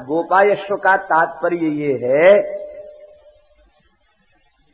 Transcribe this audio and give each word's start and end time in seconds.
गोपायश्व 0.00 0.76
का 0.76 0.96
तात्पर्य 0.96 1.66
ये 1.66 1.92
है 1.92 2.42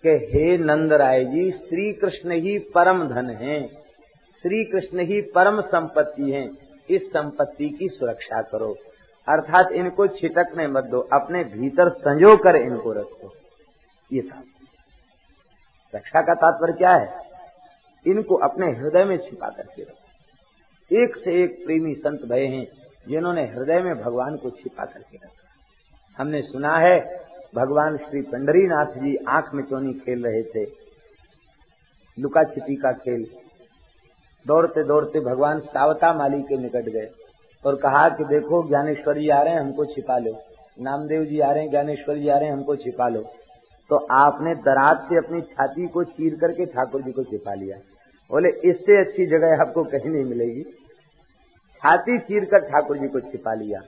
कि 0.02 0.08
हे 0.08 0.58
नंद 0.58 0.92
राय 0.92 1.24
जी 1.24 1.50
श्री 1.50 1.92
कृष्ण 1.92 2.32
ही 2.32 2.58
परम 2.58 3.08
धन 3.08 3.30
है 3.30 3.82
श्री 4.42 4.64
कृष्ण 4.64 5.00
ही 5.00 5.20
परम 5.20 5.60
संपत्ति 5.60 6.30
है, 6.30 6.50
इस 6.90 7.08
संपत्ति 7.08 7.68
की 7.68 7.88
सुरक्षा 7.88 8.42
करो। 8.42 8.76
अर्थात 9.28 9.72
इनको 9.72 10.06
छिटकने 10.06 10.66
मत 10.66 10.84
दो, 10.84 11.00
अपने 11.00 11.44
भीतर 11.44 11.88
संजो 11.88 12.36
कर 12.36 12.56
इनको 12.56 12.92
रखो। 12.92 13.32
ये 14.12 14.22
था। 14.22 14.42
रक्षा 15.94 16.22
का 16.22 16.34
तात्पर्य 16.34 16.72
क्या 16.72 16.90
है? 16.90 17.18
इनको 18.06 18.34
अपने 18.34 18.66
हृदय 18.66 19.04
में 19.04 19.16
छिपा 19.18 19.48
करके 19.48 19.82
रखो। 19.82 21.02
एक 21.02 21.16
से 21.16 21.44
एक 21.44 21.64
प्रेमी 21.66 21.94
संत 21.94 22.20
भय 22.24 22.46
हैं 22.46 22.81
जिन्होंने 23.06 23.42
हृदय 23.46 23.80
में 23.80 23.94
भगवान 23.96 24.36
को 24.36 24.50
छिपा 24.52 24.84
करके 24.84 25.16
रखा। 25.16 25.48
हमने 26.18 26.40
सुना 26.42 26.76
है, 26.78 26.98
भगवान 27.54 27.96
श्री 27.98 28.20
पंडरीनाथ 28.22 28.94
जी 28.96 29.14
आँख 29.28 29.54
में 29.54 29.62
चोनी 29.64 29.92
खेल 29.94 30.24
रहे 30.24 30.42
थे, 30.44 30.64
लुका 32.18 32.42
छिपी 32.44 32.76
का 32.76 32.92
खेल। 32.98 33.24
दौड़ते 34.46 34.82
दौड़ते 34.84 35.20
भगवान 35.20 35.60
सावता 35.60 36.12
माली 36.14 36.40
के 36.42 36.56
निकट 36.56 36.88
गए 36.88 37.08
और 37.64 37.76
कहा 37.76 38.08
कि 38.08 38.24
देखो, 38.24 38.66
ज्ञानेश्वर 38.68 39.18
जी 39.18 39.28
आ 39.28 39.42
रहे 39.42 39.52
हैं, 39.54 39.60
हमको 39.60 39.84
छिपा 39.84 40.18
लो। 40.18 40.32
नामदेव 40.78 41.24
जी 41.24 41.40
आ 41.40 41.50
रहे 41.52 41.62
हैं, 41.62 41.70
ज्ञानेश्वर 41.70 42.16
जी 42.16 42.28
आ 42.28 42.36
रहे 42.38 42.48
हैं, 42.48 42.54
हमको 42.54 42.76
छिपा 42.76 43.08
लो। 43.08 43.22
तो 43.90 43.96
आपने 44.12 44.54
दराज 44.62 44.98
से 44.98 45.16
अपनी 45.18 45.40
छाती 45.42 45.86
को 45.86 46.04
चीर 46.04 46.34
करके 46.34 46.66
ठाकुर 46.66 47.02
जी 47.02 47.12
को 47.12 47.22
छिपा 47.24 47.54
लिया। 47.54 47.76
बोले, 48.30 48.48
इससे 48.64 49.00
अच्छी 49.00 49.26
जगह 49.26 49.60
आपको 49.60 49.84
कहीं 49.84 50.10
नहीं 50.10 50.24
मिलेगी। 50.24 50.64
छाती 51.82 52.18
चीर 52.18 52.44
कर 52.44 52.58
ठाकुर 52.58 52.98
जी 52.98 53.08
को 53.08 53.20
छिपा 53.20 53.54
लिया। 53.54 53.80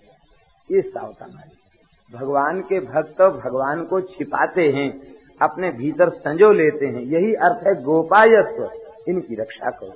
ये 0.71 0.81
सावता 0.81 1.27
माली 1.27 2.19
भगवान 2.19 2.61
के 2.61 2.81
भक्त 2.81 3.23
भगवान 3.23 3.85
को 3.85 4.01
छिपाते 4.01 4.63
हैं, 4.63 5.15
अपने 5.43 5.71
भीतर 5.71 6.09
संजो 6.09 6.53
लेते 6.53 6.87
हैं। 6.87 7.01
यही 7.01 7.35
अर्थ 7.35 7.67
है 7.67 7.83
गोपायस्व, 7.83 8.71
इनकी 9.09 9.35
रक्षा 9.35 9.71
करो। 9.71 9.93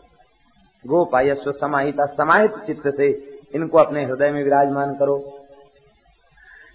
गोपायस्व 0.86 1.52
समाहिता, 1.52 2.06
समाहित 2.06 2.50
चित्त 2.50 2.96
से 2.96 3.38
इनको 3.54 3.78
अपने 3.78 4.04
हृदय 4.04 4.30
में 4.30 4.44
विराजमान 4.44 4.94
करो। 4.94 5.38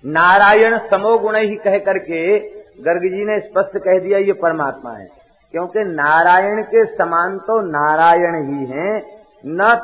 नारायण 0.05 0.77
समो 0.77 1.17
गुण 1.19 1.35
ही 1.35 1.55
कह 1.55 1.77
करके 1.79 2.39
गर्ग 2.83 3.01
जी 3.01 3.25
ने 3.25 3.39
स्पष्ट 3.39 3.77
कह 3.77 3.99
दिया, 3.99 4.17
ये 4.17 4.33
परमात्मा 4.33 4.91
है। 4.91 5.07
क्योंकि 5.51 5.79
नारायण 5.79 6.63
के 6.63 6.85
समान 6.85 7.37
तो 7.37 7.61
नारायण 7.61 8.45
ही 8.45 8.65
हैं 8.65 9.22
न 9.45 9.75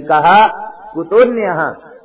कहा 0.00 0.46
कुतोन्य 0.94 1.46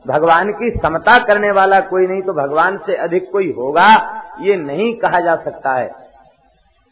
भगवान 0.07 0.51
की 0.51 0.69
समता 0.69 1.23
करने 1.23 1.51
वाला 1.51 1.79
कोई 1.79 2.07
नहीं 2.07 2.21
तो 2.21 2.33
भगवान 2.33 2.77
से 2.77 2.95
अधिक 2.95 3.31
कोई 3.31 3.51
होगा, 3.51 4.21
ये 4.39 4.55
नहीं 4.55 4.97
कहा 4.97 5.19
जा 5.19 5.35
सकता 5.35 5.71
है। 5.73 5.89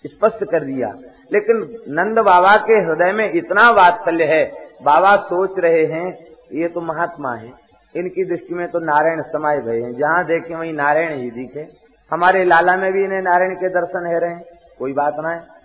स्पष्ट 0.06 0.44
कर 0.44 0.64
दिया। 0.64 0.94
लेकिन 1.34 1.78
नंद 1.94 2.20
बाबा 2.20 2.58
के 2.58 2.74
हृदय 2.74 3.12
में 3.12 3.32
इतना 3.32 3.72
वात्सल्य 3.72 4.24
है, 4.24 4.52
बाबा 4.84 5.16
सोच 5.16 5.60
रहे 5.60 5.86
हैं, 5.86 6.18
ये 6.54 6.68
तो 6.68 6.82
महात्मा 6.82 7.34
है। 7.34 7.52
इनकी 7.96 8.26
दृष्टि 8.26 8.56
में 8.56 8.68
तो 8.68 8.80
नारायण 8.80 9.22
समाये 9.22 9.60
भय 9.60 9.80
हैं। 9.80 9.94
जहाँ 9.94 10.26
देखे 10.26 10.56
वही 10.56 10.72
नारायण 10.72 11.18
ही 11.20 11.32
दिखे। 11.32 11.68
हमारे 12.12 12.44
लाला 12.44 12.78
में 12.78 12.94
भी 12.94 13.04
इन्हें 13.04 13.22
नारायण 13.22 13.56
के 13.56 13.70
दर्शन 13.70 14.06
है 14.06 14.20
रहे 14.20 14.36
कोई 14.80 14.94
बात 14.94 15.16
ना 15.20 15.30
है। 15.30 15.63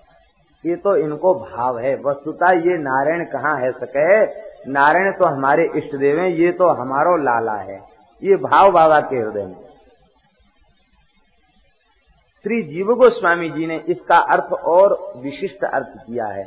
ये 0.64 0.76
तो 0.76 0.96
इनको 0.96 1.34
भाव 1.34 1.78
है। 1.78 1.94
वस्तुता 1.96 2.52
ये 2.52 2.76
नारायण 2.78 3.24
कहाँ 3.24 3.56
है 3.60 3.70
सके? 3.72 4.24
नारायण 4.70 5.12
तो 5.12 5.26
हमारे 5.26 5.68
इष्ट 5.76 5.96
देव 5.96 6.18
है, 6.20 6.32
ये 6.40 6.52
तो 6.52 6.68
हमारो 6.68 7.16
लाला 7.16 7.54
है। 7.54 7.80
ये 8.22 8.36
भाव 8.36 8.70
बाबा 8.72 9.00
के 9.00 9.16
हृदय 9.16 9.44
में। 9.46 9.56
श्री 12.44 12.62
जीव 12.62 12.86
गोस्वामी 12.86 13.50
जी 13.50 13.66
ने 13.66 13.76
इसका 13.88 14.16
अर्थ 14.16 14.52
और 14.52 15.12
विशिष्ट 15.16 15.64
अर्थ 15.64 15.86
किया 16.06 16.26
है। 16.26 16.44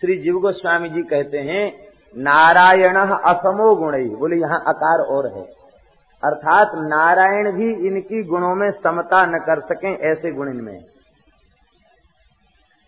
श्री 0.00 0.18
जीव 0.18 0.38
गोस्वामी 0.38 0.88
जी 0.88 1.02
कहते 1.02 1.38
हैं, 1.38 1.72
नारायण 2.16 2.96
असमो 2.96 3.74
गुण 3.74 3.94
ही। 3.96 4.08
बोले, 4.08 4.36
यहाँ 4.36 4.62
अकार 4.66 5.00
और 5.00 5.26
है। 5.26 5.42
अर्थात 6.22 6.70
नारायण 6.74 7.50
भी 7.52 7.70
इनकी 7.86 8.22
गुणों 8.22 8.54
में 8.54 8.70
समता 8.70 9.24
न 9.26 9.38
कर 9.38 9.60
सके, 9.60 9.94
ऐसे 10.10 10.32
गुण 10.32 10.48
इनमें 10.48 10.78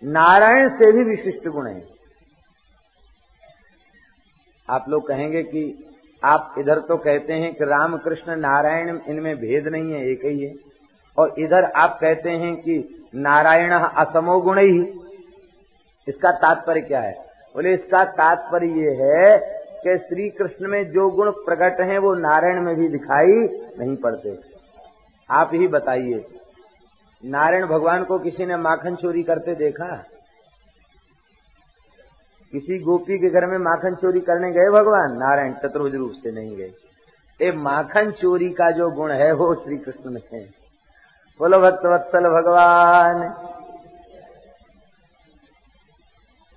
नारायण 0.04 0.68
से 0.68 0.92
भी 0.92 1.04
विशिष्ट 1.04 1.48
गुण 1.48 1.66
है। 1.66 1.84
आप 4.70 4.84
लोग 4.88 5.08
कहेंगे 5.08 5.42
कि 5.42 5.88
आप 6.24 6.54
इधर 6.58 6.78
तो 6.78 6.96
कहते 6.96 7.32
हैं 7.32 7.54
कि 7.54 7.64
राम 7.64 7.96
कृष्ण 7.96 8.36
नारायण 8.36 9.00
इनमें 9.08 9.36
भेद 9.36 9.68
नहीं 9.68 9.92
है, 9.92 10.06
एक 10.06 10.24
ही 10.24 10.44
है। 10.44 10.54
और 11.18 11.34
इधर 11.38 11.64
आप 11.64 11.98
कहते 12.00 12.30
हैं 12.30 12.56
कि 12.56 13.04
नारायण 13.14 13.72
असमो 13.72 14.40
गुण 14.40 14.58
ही। 14.58 15.00
इसका 16.08 16.30
तात्पर्य 16.30 16.80
क्या 16.80 17.00
है? 17.00 17.12
बोले, 17.54 17.74
इसका 17.74 18.04
तात्पर्य 18.04 18.66
ये 18.66 18.90
है 18.90 19.38
कि 19.82 19.98
श्री 19.98 20.30
कृष्ण 20.30 20.68
में 20.68 20.90
जो 20.90 21.10
गुण 21.10 21.30
प्रकट 21.30 21.80
हैं, 21.80 21.98
वो 21.98 22.14
नारायण 22.14 22.62
में 22.62 22.76
भी 22.76 22.88
दिखाई 22.88 23.48
नहीं 23.78 23.96
पड़ते। 23.96 24.38
आप 25.30 25.50
ही 25.54 25.68
बताइए 25.68 26.24
नारायण 27.24 27.66
भगवान 27.66 28.04
को 28.04 28.18
किसी 28.18 28.46
ने 28.46 28.56
माखन 28.56 28.94
चोरी 28.94 29.22
करते 29.22 29.54
देखा? 29.54 30.04
किसी 32.52 32.78
गोपी 32.78 33.18
के 33.18 33.30
घर 33.30 33.46
में 33.46 33.58
माखन 33.58 33.94
चोरी 33.94 34.20
करने 34.20 34.52
गए 34.52 34.70
भगवान? 34.70 35.12
नारायण 35.12 35.52
चतुर्भुज 35.52 35.94
रूप 35.94 36.12
से 36.12 36.32
नहीं 36.32 36.56
गए। 36.56 36.72
ये 37.42 37.52
माखन 37.52 38.10
चोरी 38.10 38.50
का 38.50 38.70
जो 38.70 38.90
गुण 38.90 39.12
है, 39.12 39.32
वो 39.32 39.54
श्री 39.54 39.76
कृष्ण 39.76 40.10
में 40.10 40.20
है। 40.32 40.40
बोलो, 41.38 41.58
भक्त 41.58 41.86
वत्सल 41.86 42.20
भगवान। 42.20 43.48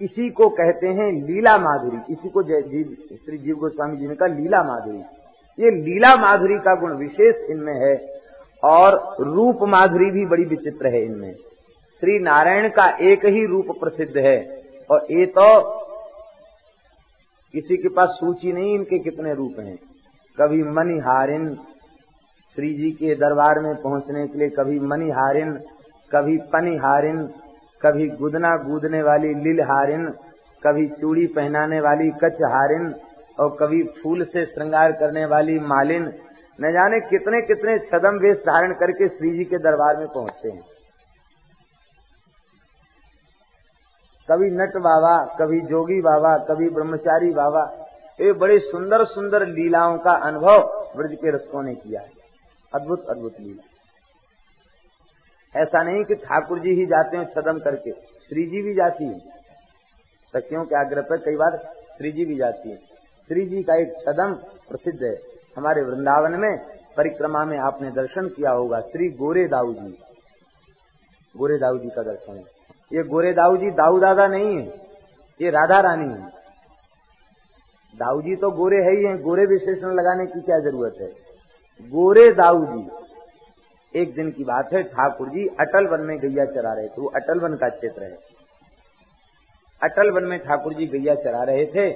इसी 0.01 0.29
को 0.29 0.49
कहते 0.49 0.87
हैं 0.87 1.11
लीला 1.11 1.57
माधुरी। 1.57 2.13
इसी 2.13 2.29
को 2.29 2.43
जीव 2.43 3.17
श्री 3.25 3.37
जीव 3.37 3.55
गोस्वामी 3.55 3.97
जी 3.97 4.07
ने 4.07 4.15
कहा 4.15 4.27
लीला 4.27 4.63
माधुरी। 4.63 4.99
ये 5.63 5.71
लीला 5.71 6.15
माधुरी 6.15 6.55
का 6.55 6.75
गुण 6.75 6.97
विशेष 6.97 7.35
इनमें 7.35 7.73
है। 7.73 8.16
और 8.63 9.15
रूप 9.21 9.63
माधुरी 9.69 10.09
भी 10.11 10.25
बड़ी 10.25 10.43
विचित्र 10.45 10.87
है 10.87 11.03
इनमें। 11.03 11.33
श्री 11.33 12.19
नारायण 12.19 12.69
का 12.69 12.85
एक 13.03 13.25
ही 13.27 13.45
रूप 13.45 13.67
प्रसिद्ध 13.79 14.17
है 14.17 14.37
और 14.89 15.07
ये 15.11 15.25
तो 15.37 15.47
किसी 17.53 17.77
के 17.77 17.89
पास 17.89 18.17
सूची 18.19 18.51
नहीं 18.53 18.73
इनके 18.75 18.99
कितने 18.99 19.33
रूप 19.33 19.59
हैं। 19.59 19.75
कभी 20.37 20.63
मनिहारिन 20.71 21.53
श्री 22.57 22.73
जी 22.73 22.91
के 22.91 23.15
दरबार 23.15 23.59
में 23.59 23.73
पहुँचने 23.75 24.27
के 24.27 24.39
लिए, 24.39 24.49
कभी 24.49 24.79
मनिहारिन 24.81 25.51
कभी 26.11 26.37
पनिहारिन, 26.53 27.17
कभी 27.81 28.07
गुदना 28.11 28.55
गूदने 28.57 29.01
वाली 29.03 29.33
लिलहारिन, 29.43 30.05
कभी 30.63 30.87
चूड़ी 30.91 31.25
पहनाने 31.27 31.79
वाली 31.81 32.09
कचहारिन 32.23 32.93
और 33.39 33.55
कभी 33.59 33.81
फूल 33.97 34.23
से 34.25 34.45
श्रृंगार 34.45 34.91
करने 34.91 35.25
वाली 35.25 35.59
मालिन 35.65 36.05
न 36.59 36.71
जाने 36.71 36.99
कितने 37.01 37.41
कितने 37.43 37.77
छदम 37.81 38.17
वेश 38.19 38.37
धारण 38.37 38.73
करके 38.73 39.07
श्री 39.07 39.29
जी 39.31 39.43
के 39.45 39.57
दरबार 39.59 39.97
में 39.97 40.07
पहुँचते 40.07 40.49
हैं। 40.49 40.61
कभी 44.29 44.49
नट 44.51 44.77
बाबा 44.81 45.13
कभी 45.35 45.59
जोगी 45.67 45.99
बाबा 46.01 46.31
कभी 46.45 46.69
ब्रह्मचारी 46.69 47.29
बाबा, 47.31 47.61
ये 48.19 48.31
बड़े 48.33 48.57
सुंदर 48.61 49.03
सुंदर 49.05 49.45
लीलाओं 49.47 49.97
का 49.97 50.11
अनुभव 50.27 50.57
ब्रज 50.95 51.13
के 51.15 51.31
रसकों 51.31 51.63
ने 51.63 51.73
किया 51.75 52.01
है। 52.01 52.11
अद्भुत 52.71 53.05
अद्भुत 53.09 53.39
लीला। 53.39 53.63
ऐसा 55.55 55.83
नहीं 55.83 56.03
कि 56.03 56.15
ठाकुर 56.15 56.59
जी 56.59 56.73
ही 56.73 56.85
जाते 56.85 57.17
हैं 57.17 57.25
छदम 57.25 57.59
करके, 57.59 57.91
श्री 57.91 58.45
जी 58.45 58.61
भी 58.61 58.73
जाती 58.73 59.05
है। 59.05 59.19
सखियों 60.33 60.63
के 60.65 60.75
आग्रह 60.75 61.01
पर 61.01 61.17
कई 61.19 61.35
बार 61.35 61.57
श्री 61.97 62.11
जी 62.11 62.25
भी 62.25 62.35
जाती 62.35 62.69
है। 62.69 62.77
श्री 63.29 63.45
जी 63.45 63.63
का 63.63 63.75
एक 63.75 63.93
छदम 63.99 64.33
प्रसिद्ध 64.69 65.01
है। 65.03 65.15
हमारे 65.57 65.81
वृंदावन 65.81 66.39
में 66.39 66.57
परिक्रमा 66.97 67.43
में 67.45 67.57
आपने 67.59 67.89
दर्शन 67.91 68.27
किया 68.27 68.51
होगा, 68.51 68.79
श्री 68.81 69.09
गोरे 69.17 69.45
दाऊ 69.47 69.73
जी 69.73 69.97
गोरे 71.35 71.57
दाऊ 71.57 71.77
जी 71.77 71.89
का 71.89 72.03
दर्शन। 72.03 72.43
ये 72.91 73.03
गोरे 73.03 73.31
दाऊ 73.33 73.57
जी 73.57 73.69
दाऊ 73.73 73.99
दादा 73.99 74.27
नहीं 74.27 74.55
है, 74.57 74.65
ये 75.39 75.49
राधा 75.51 75.79
रानी 75.81 76.09
है। 76.09 76.35
दाऊ 77.93 78.21
जी 78.21 78.35
तो 78.35 78.51
गोरे 78.51 78.77
है 78.77 78.95
ही 78.95 79.03
हैं, 79.05 79.17
गोरे 79.21 79.45
विशेषण 79.45 79.93
लगाने 79.93 80.25
की 80.25 80.41
क्या 80.41 80.59
ज़रूरत 80.59 80.95
है? 81.01 81.07
गोरे 81.91 82.31
दाऊ 82.33 82.65
जी 82.65 83.99
एक 84.01 84.13
दिन 84.15 84.31
की 84.31 84.43
बात 84.43 84.73
है, 84.73 84.83
ठाकुर 84.85 85.29
जी 85.29 85.47
अटल 85.59 85.87
वन 85.87 86.01
में 86.01 86.17
गैया 86.19 86.45
चरा 86.45 86.73
रहे 86.73 86.87
थे, 86.87 87.01
वो 87.01 87.07
अटल 87.15 87.39
वन 87.39 87.55
का 87.55 87.69
क्षेत्र 87.69 88.03
है। 88.03 88.17
अटल 89.81 90.11
वन 90.11 90.23
में 90.23 90.39
ठाकुर 90.39 90.73
जी 90.73 90.87
गैया 90.87 91.15
चरा 91.17 91.43
रहे 91.43 91.65
थे, 91.65 91.89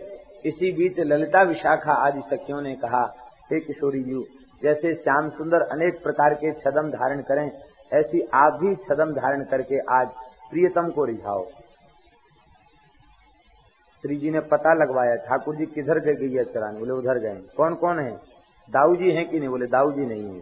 इसी 0.46 0.72
बीच 0.72 1.00
ललिता 1.02 1.42
विशाखा 1.44 1.94
आदि 2.06 2.22
सखियों 2.30 2.62
ने 2.62 2.76
कहा 2.76 3.04
हे 3.52 3.60
किशोरी 3.60 4.04
जी, 4.04 4.24
जैसे 4.64 4.94
श्याम 4.96 5.30
सुंदर 5.30 5.62
अनेक 5.62 6.04
प्रकार 6.04 6.34
के 6.34 6.52
छदम 6.52 6.90
धारण 6.90 7.22
करें, 7.22 7.52
ऐसी 7.94 8.22
आप 8.34 8.54
भी 8.54 8.76
छदम 8.76 9.12
धारण 9.12 9.44
करके 9.44 9.80
आज 9.80 10.08
प्रियतम 10.52 10.90
को 10.90 11.06
रिझाओ। 11.06 11.44
श्री 14.04 14.16
जी 14.16 14.30
ने 14.30 14.40
पता 14.40 14.74
लगवाया, 14.74 15.16
ठाकुर 15.16 15.56
जी 15.56 15.66
किधर 15.66 16.00
गए 16.00 16.14
गैया 16.14 16.44
चराने? 16.44 16.80
बोले, 16.80 16.92
उधर 16.92 17.20
गए 17.20 17.36
कौन 17.58 17.76
कौन 17.76 18.00
है? 18.00 18.12
दाऊ 18.70 18.96
जी 18.96 19.12
हैं 19.12 19.30
कि 19.30 19.40
नहीं? 19.40 19.50
बोले 19.50 19.66
दाऊ 19.68 19.92
जी 19.92 20.06
नहीं 20.06 20.34
है। 20.36 20.40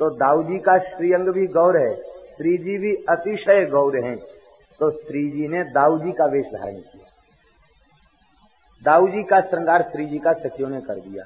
तो 0.00 0.10
दाऊ 0.10 0.42
जी 0.42 0.58
का 0.58 0.78
श्रीअंग 0.78 1.28
भी 1.28 1.46
गौर 1.46 1.76
है 1.78 1.94
श्री 2.36 2.56
जी 2.58 2.78
भी 2.78 2.94
अतिशय 2.94 3.66
गौर 3.66 3.96
हैं। 4.04 4.16
तो 4.80 4.90
श्री 4.90 5.30
जी 5.30 5.48
ने 5.48 5.64
दाऊ 5.64 5.98
जी 5.98 6.12
का 6.12 6.24
वेश 6.24 6.46
धारण 6.46 6.74
किया। 6.74 7.08
दाऊ 8.82 9.08
जी 9.08 9.22
का 9.22 9.40
श्रृंगार 9.40 9.82
श्री 9.82 10.06
जी 10.06 10.18
का 10.18 10.32
सखियों 10.32 10.68
ने 10.68 10.80
कर 10.80 10.94
दिया। 10.94 11.24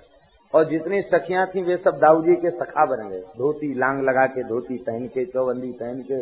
और 0.55 0.65
जितनी 0.65 1.01
सखियाँ 1.03 1.47
थी, 1.47 1.63
वे 1.63 1.77
सब 1.77 1.99
दाऊ 1.99 2.23
जी 2.23 2.35
के 2.37 2.51
सखा 2.53 2.85
बन 2.87 3.09
गए। 3.09 3.21
धोती 3.39 3.73
लांग 3.75 4.03
लगा 4.03 4.27
के, 4.27 4.43
धोती 4.45 4.77
पहन 4.81 5.07
के, 5.07 5.25
चौबंदी 5.27 5.73
पहन 5.73 6.03
के 6.03 6.21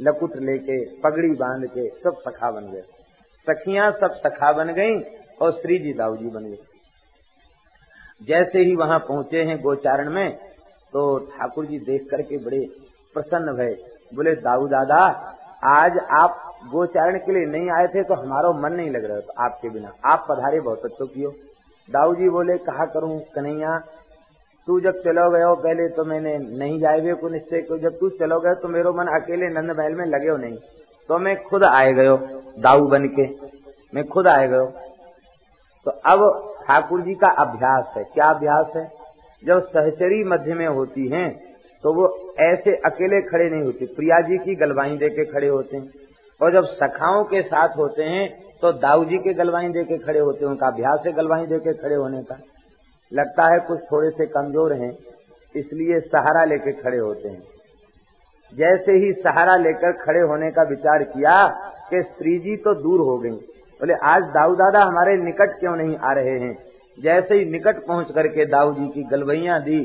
लकुट 0.00 0.36
लेके, 0.38 0.78
पगड़ी 1.00 1.30
बाँध 1.36 1.66
के, 1.68 1.88
सब 2.00 2.16
सखा 2.20 2.50
बन 2.50 2.70
गए। 2.72 2.82
सखियाँ 3.46 3.90
सब 3.92 4.14
सखा 4.16 4.52
बन 4.52 4.72
गई 4.74 4.94
और 5.40 5.52
श्री 5.52 5.78
जी 5.78 5.92
दाऊ 5.92 6.16
जी 6.16 6.30
बन 6.30 6.44
गए। 6.44 6.58
जैसे 8.20 8.58
ही 8.60 8.74
वहाँ 8.76 8.98
पहुँचे 8.98 9.42
हैं 9.42 9.56
गोचारण 9.60 10.10
में 10.10 10.30
तो 10.92 11.02
ठाकुर 11.28 11.66
जी 11.66 11.78
देख 11.80 12.06
करके 12.10 12.38
बड़े 12.44 12.60
प्रसन्न 13.14 13.52
भय, 13.56 13.76
बोले 14.12 14.34
दाऊ 14.36 14.66
दादा 14.68 15.04
आज 15.68 15.98
आप 16.14 16.42
गोचारण 16.66 17.18
के 17.18 17.32
लिए 17.32 17.46
नहीं 17.48 17.70
आए 17.70 17.86
थे 17.86 18.02
तो 18.04 18.14
हमारा 18.14 18.50
मन 18.60 18.76
नहीं 18.76 18.90
लग 18.90 19.04
रहा 19.04 19.20
था 19.20 19.44
आपके 19.44 19.68
बिना। 19.70 19.92
आप 20.06 20.26
पधारे 20.28 20.60
बहुत 20.60 20.84
अच्छो 20.84 21.06
कियो। 21.06 21.30
दाऊ 21.88 22.14
जी 22.14 22.28
बोले, 22.28 22.56
कहा 22.60 22.84
करूँ 22.86 23.18
कन्हैया? 23.34 23.78
तू 24.68 24.78
जब 24.80 24.98
चलो 25.02 25.30
गयो 25.30 25.54
पहले 25.56 25.88
तो 25.88 26.04
मैंने 26.04 26.36
नहीं 26.58 26.78
जाए 26.80 27.12
को 27.14 27.28
निश्चय 27.28 27.60
को 27.60 27.76
जब 27.78 27.98
तू 28.00 28.08
चलो 28.18 28.38
गए 28.40 28.54
तो 28.54 28.68
मेरा 28.68 28.90
मन 28.92 29.06
अकेले 29.14 29.48
नंद 29.50 29.70
महल 29.78 29.94
में 29.94 30.04
लगे 30.06 30.28
हो 30.28 30.36
नहीं। 30.36 30.56
तो 31.08 31.18
मैं 31.18 31.34
खुद 31.42 31.64
आए 31.64 31.92
गयो 31.92 32.16
दाऊ 32.58 32.86
बन 32.88 33.06
के। 33.10 33.26
मैं 33.92 34.04
खुद 34.06 34.26
आए 34.28 34.48
गयो 34.48 34.66
तो 35.86 35.90
अब 36.06 36.20
ठाकुर 36.66 37.02
जी 37.02 37.14
का 37.14 37.28
अभ्यास 37.42 37.92
है। 37.96 38.02
क्या 38.04 38.26
अभ्यास 38.26 38.72
है? 38.76 38.84
जब 39.42 39.60
सहचरी 39.66 40.22
मध्य 40.24 40.54
में 40.54 40.66
होती 40.68 41.08
हैं 41.08 41.28
तो 41.84 41.92
वो 41.94 42.06
ऐसे 42.42 42.74
अकेले 42.86 43.20
खड़े 43.22 43.48
नहीं 43.50 43.62
होते। 43.62 43.86
प्रिया 43.96 44.20
जी 44.20 44.38
की 44.38 44.54
गलवाई 44.56 44.96
दे 44.96 45.08
के 45.08 45.24
खड़े 45.24 45.48
होते 45.48 45.76
हैं। 45.76 45.86
और 46.40 46.52
जब 46.52 46.64
सखाओं 46.72 47.24
के 47.26 47.42
साथ 47.44 47.76
होते 47.76 48.02
हैं 48.04 48.28
तो 48.62 48.72
दाऊ 48.74 49.04
जी 49.04 49.18
के 49.18 49.32
गलवाई 49.34 49.68
दे 49.68 49.82
के 49.84 49.98
खड़े 49.98 50.18
होते 50.18 50.44
हैं, 50.44 50.50
उनका 50.50 50.66
अभ्यास 50.66 51.02
है 51.06 51.12
गलवाई 51.14 51.46
दे 51.46 51.58
के 51.58 51.72
खड़े 51.74 51.94
होने 51.94 52.22
का। 52.22 52.38
लगता 53.12 53.44
है 53.44 53.58
कुछ 53.66 53.80
थोड़े 53.82 54.10
से 54.12 54.26
कमज़ोर 54.28 54.72
हैं, 54.74 54.90
इसलिए 55.54 56.00
सहारा 56.02 56.44
लेके 56.44 56.72
खड़े 56.74 56.98
होते 56.98 57.28
हैं। 57.28 57.42
जैसे 58.52 58.92
ही 58.94 59.12
सहारा 59.14 59.56
लेकर 59.58 59.92
खड़े 59.98 60.20
होने 60.22 60.50
का 60.50 60.62
विचार 60.68 61.02
किया 61.04 61.36
कि 61.90 62.02
श्री 62.04 62.38
जी 62.38 62.56
तो 62.58 62.74
दूर 62.76 63.00
हो 63.00 63.16
गई, 63.18 63.30
बोले, 63.30 63.94
आज 63.94 64.22
दाऊ 64.34 64.54
दादा 64.56 64.82
हमारे 64.82 65.16
निकट 65.18 65.58
क्यों 65.60 65.76
नहीं 65.76 65.96
आ 65.98 66.12
रहे 66.12 66.38
हैं? 66.38 66.56
जैसे 66.98 67.34
ही 67.34 67.44
निकट 67.46 67.84
पहुँच 67.86 68.10
करके 68.12 68.46
दाऊ 68.48 68.74
जी 68.74 68.88
की 68.88 69.02
गलवैया 69.10 69.58
दी, 69.60 69.80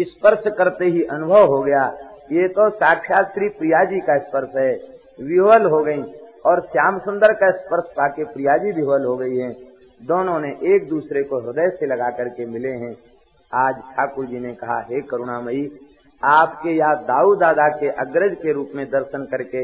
स्पर्श 0.00 0.42
करते 0.48 0.84
ही 0.86 1.02
अनुभव 1.10 1.46
हो 1.46 1.62
गया, 1.62 1.84
ये 2.32 2.48
तो 2.50 2.68
साक्षात 2.72 3.32
श्री 3.34 3.48
प्रिया 3.50 3.84
जी 3.84 4.00
का 4.00 4.18
स्पर्श 4.20 4.56
है। 4.56 4.72
विह्वल 5.18 5.64
हो 5.64 5.82
गई 5.84 6.02
और 6.46 6.60
श्याम 6.60 6.98
सुंदर 6.98 7.32
का 7.32 7.50
स्पर्श 7.50 7.92
पाके 7.96 8.24
प्रिया 8.24 8.56
जी 8.56 8.70
विह्वल 8.72 9.04
हो 9.04 9.16
गई 9.16 9.36
है। 9.36 9.50
दोनों 10.00 10.38
ने 10.40 10.48
एक 10.74 10.88
दूसरे 10.88 11.22
को 11.22 11.40
हृदय 11.40 11.70
से 11.70 11.86
लगा 11.86 12.10
करके 12.10 12.46
मिले 12.46 12.68
हैं। 12.68 12.96
आज 13.52 13.74
ठाकुर 13.74 14.26
जी 14.26 14.38
ने 14.38 14.52
कहा, 14.54 14.80
हे 14.80 15.00
करुणामयी, 15.00 15.78
आपके 16.22 16.76
या 16.76 16.94
दाऊ 16.94 17.34
दादा 17.34 17.68
के 17.68 17.88
अग्रज 17.88 18.34
के 18.34 18.52
रूप 18.52 18.70
में 18.74 18.86
दर्शन 18.86 19.24
करके 19.24 19.58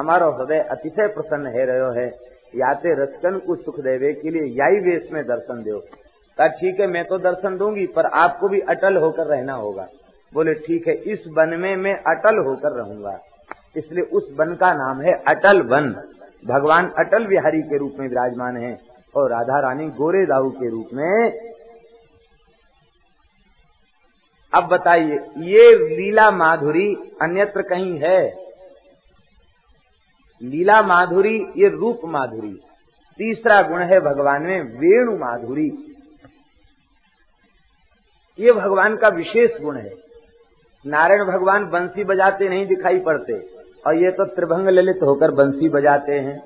हमारा 0.00 0.26
हृदय 0.26 0.58
अतिशय 0.58 1.06
प्रसन्न 1.06 1.46
है 1.46 1.64
रहो 1.66 1.92
है। 2.00 2.06
याते 2.54 3.02
रचकन 3.02 3.38
को 3.38 3.54
सुख 3.54 3.80
देवे 3.80 4.12
के 4.12 4.30
लिए 4.30 4.42
याई 4.42 4.80
वेश 4.80 5.08
में 5.12 5.24
दर्शन 5.24 5.62
दो। 5.62 5.78
कहा, 5.78 6.46
ठीक 6.46 6.80
है, 6.80 6.86
मैं 6.86 7.04
तो 7.04 7.18
दर्शन 7.18 7.56
दूँगी, 7.56 7.86
पर 7.86 8.06
आपको 8.06 8.48
भी 8.48 8.60
अटल 8.60 8.96
होकर 8.96 9.26
रहना 9.26 9.52
होगा। 9.52 9.86
बोले, 10.34 10.54
ठीक 10.54 10.88
है, 10.88 10.94
इस 10.94 11.24
वन 11.38 11.48
में 11.48 11.76
मैं 11.76 11.94
अटल 11.94 12.38
होकर 12.38 12.76
रहूँगा। 12.76 13.18
इसलिए 13.76 14.04
उस 14.04 14.34
वन 14.36 14.54
का 14.54 14.72
नाम 14.74 15.00
है 15.00 15.12
अटल 15.28 15.62
वन। 15.62 15.90
भगवान 16.46 16.88
अटल 16.98 17.26
बिहारी 17.26 17.62
के 17.62 17.78
रूप 17.78 17.96
में 17.98 18.08
विराजमान 18.08 18.56
है 18.56 18.80
और 19.16 19.30
राधा 19.30 19.60
रानी 19.60 19.88
गोरे 19.88 20.26
दाऊ 20.26 20.50
के 20.50 20.70
रूप 20.70 20.88
में। 20.92 21.32
अब 24.52 24.64
बताइए, 24.64 25.14
ये 25.38 25.96
लीला 25.96 26.30
माधुरी 26.30 26.94
अन्यत्र 27.22 27.62
कहीं 27.62 27.98
है? 27.98 28.32
लीला 30.42 30.82
माधुरी, 30.82 31.36
ये 31.56 31.68
रूप 31.68 32.00
माधुरी। 32.04 32.54
तीसरा 33.18 33.62
गुण 33.62 33.82
है 33.82 34.00
भगवान 34.00 34.42
में 34.42 34.62
वेणु 34.62 35.16
माधुरी। 35.16 35.70
ये 38.38 38.52
भगवान 38.52 38.96
का 38.96 39.08
विशेष 39.08 39.60
गुण 39.60 39.76
है। 39.76 39.92
नारायण 40.86 41.24
भगवान 41.24 41.64
बंसी 41.64 42.04
बजाते 42.04 42.48
नहीं 42.48 42.66
दिखाई 42.66 42.98
पड़ते। 42.98 43.61
और 43.86 43.96
ये 43.96 44.10
तो 44.10 44.24
त्रिभंग 44.24 44.68
ललित 44.68 44.98
होकर 45.02 45.30
बंसी 45.30 45.68
बजाते 45.68 46.12
हैं। 46.12 46.42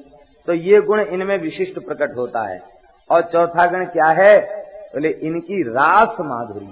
तो 0.46 0.52
ये 0.52 0.80
गुण 0.80 1.00
इनमें 1.00 1.38
विशिष्ट 1.38 1.78
प्रकट 1.78 2.16
होता 2.16 2.48
है। 2.48 2.60
और 3.10 3.22
चौथा 3.22 3.66
गुण 3.66 3.84
क्या 3.84 4.06
है? 4.06 4.40
बोले, 4.86 5.08
इनकी 5.08 5.62
रास 5.62 6.16
माधुरी। 6.20 6.68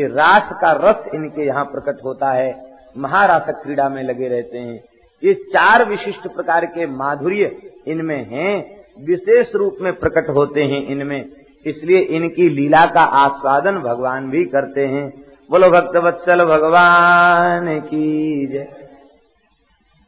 ये 0.00 0.06
रास 0.06 0.48
का 0.52 0.72
रस 0.72 1.14
इनके 1.14 1.46
यहाँ 1.46 1.64
प्रकट 1.64 2.04
होता 2.04 2.30
है। 2.30 2.76
महारास 2.98 3.46
क्रीड़ा 3.48 3.88
में 3.88 4.02
लगे 4.02 4.28
रहते 4.28 4.58
हैं। 4.58 4.84
ये 5.24 5.34
चार 5.34 5.84
विशिष्ट 5.84 6.28
प्रकार 6.28 6.66
के 6.66 6.86
माधुर्य 6.86 7.70
इनमें 7.86 8.24
हैं, 8.30 8.76
विशेष 9.06 9.54
रूप 9.54 9.76
में 9.80 9.92
प्रकट 9.92 10.28
होते 10.30 10.62
हैं 10.62 10.86
इनमें। 10.86 11.24
इसलिए 11.66 11.98
इनकी 11.98 12.48
लीला 12.48 12.86
का 12.86 13.00
आस्वादन 13.00 13.78
भगवान 13.78 14.30
भी 14.30 14.44
करते 14.44 14.86
हैं। 14.86 15.27
बोलो 15.50 15.68
भक्त 15.70 15.96
वत्सल 15.96 16.44
भगवान 16.44 17.68
की 17.80 18.46
जय। 18.46 18.66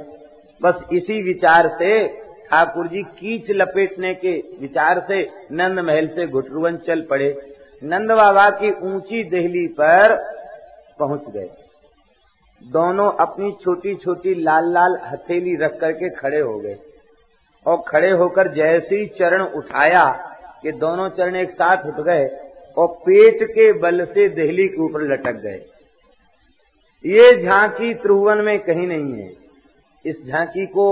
बस 0.61 0.85
इसी 0.93 1.23
विचार 1.23 1.69
से 1.69 2.07
ठाकुर 2.51 2.87
जी 2.87 3.03
कीच 3.19 3.51
लपेटने 3.51 4.13
के 4.15 4.33
विचार 4.61 5.01
से 5.09 5.21
नंद 5.53 5.79
महल 5.81 6.07
से 6.09 6.27
घुटरुवन 6.27 6.77
चल 6.77 7.01
पड़े। 7.11 7.29
नंद 7.85 8.11
बाबा 8.11 8.51
की 8.51 8.71
ऊँची 8.71 9.25
देहली 9.25 9.67
पर 9.67 10.17
पहुँच 10.99 11.23
गए। 11.29 11.49
दोनों 12.63 13.13
अपनी 13.13 13.53
छोटी 13.53 13.95
छोटी 13.95 14.35
लाल 14.35 14.73
लाल 14.73 14.99
हथेली 15.05 15.57
रख 15.57 15.79
करके 15.81 16.11
खड़े 16.11 16.41
हो 16.41 16.59
गए। 16.59 16.77
और 17.67 17.83
खड़े 17.89 18.11
होकर 18.11 18.49
जैसे 18.55 18.97
ही 18.97 19.07
चरण 19.07 19.43
उठाया 19.43 20.05
कि 20.63 20.73
दोनों 20.73 21.09
चरण 21.09 21.37
एक 21.37 21.51
साथ 21.51 21.77
उठ 21.87 21.95
गए 21.95 22.27
और 22.79 22.87
पेट 22.87 23.43
के 23.43 23.73
बल 23.73 24.05
से 24.05 24.29
दहली 24.29 24.69
के 24.69 24.83
ऊपर 24.83 25.03
लटक 25.03 25.33
गए। 25.33 25.65
ये 27.05 27.43
झांकी 27.43 27.95
त्रिभुवन 27.95 28.39
में 28.39 28.59
कहीं 28.59 28.87
नहीं 28.87 29.23
है। 29.23 29.33
इस 30.05 30.27
झांकी 30.27 30.67
को 30.67 30.87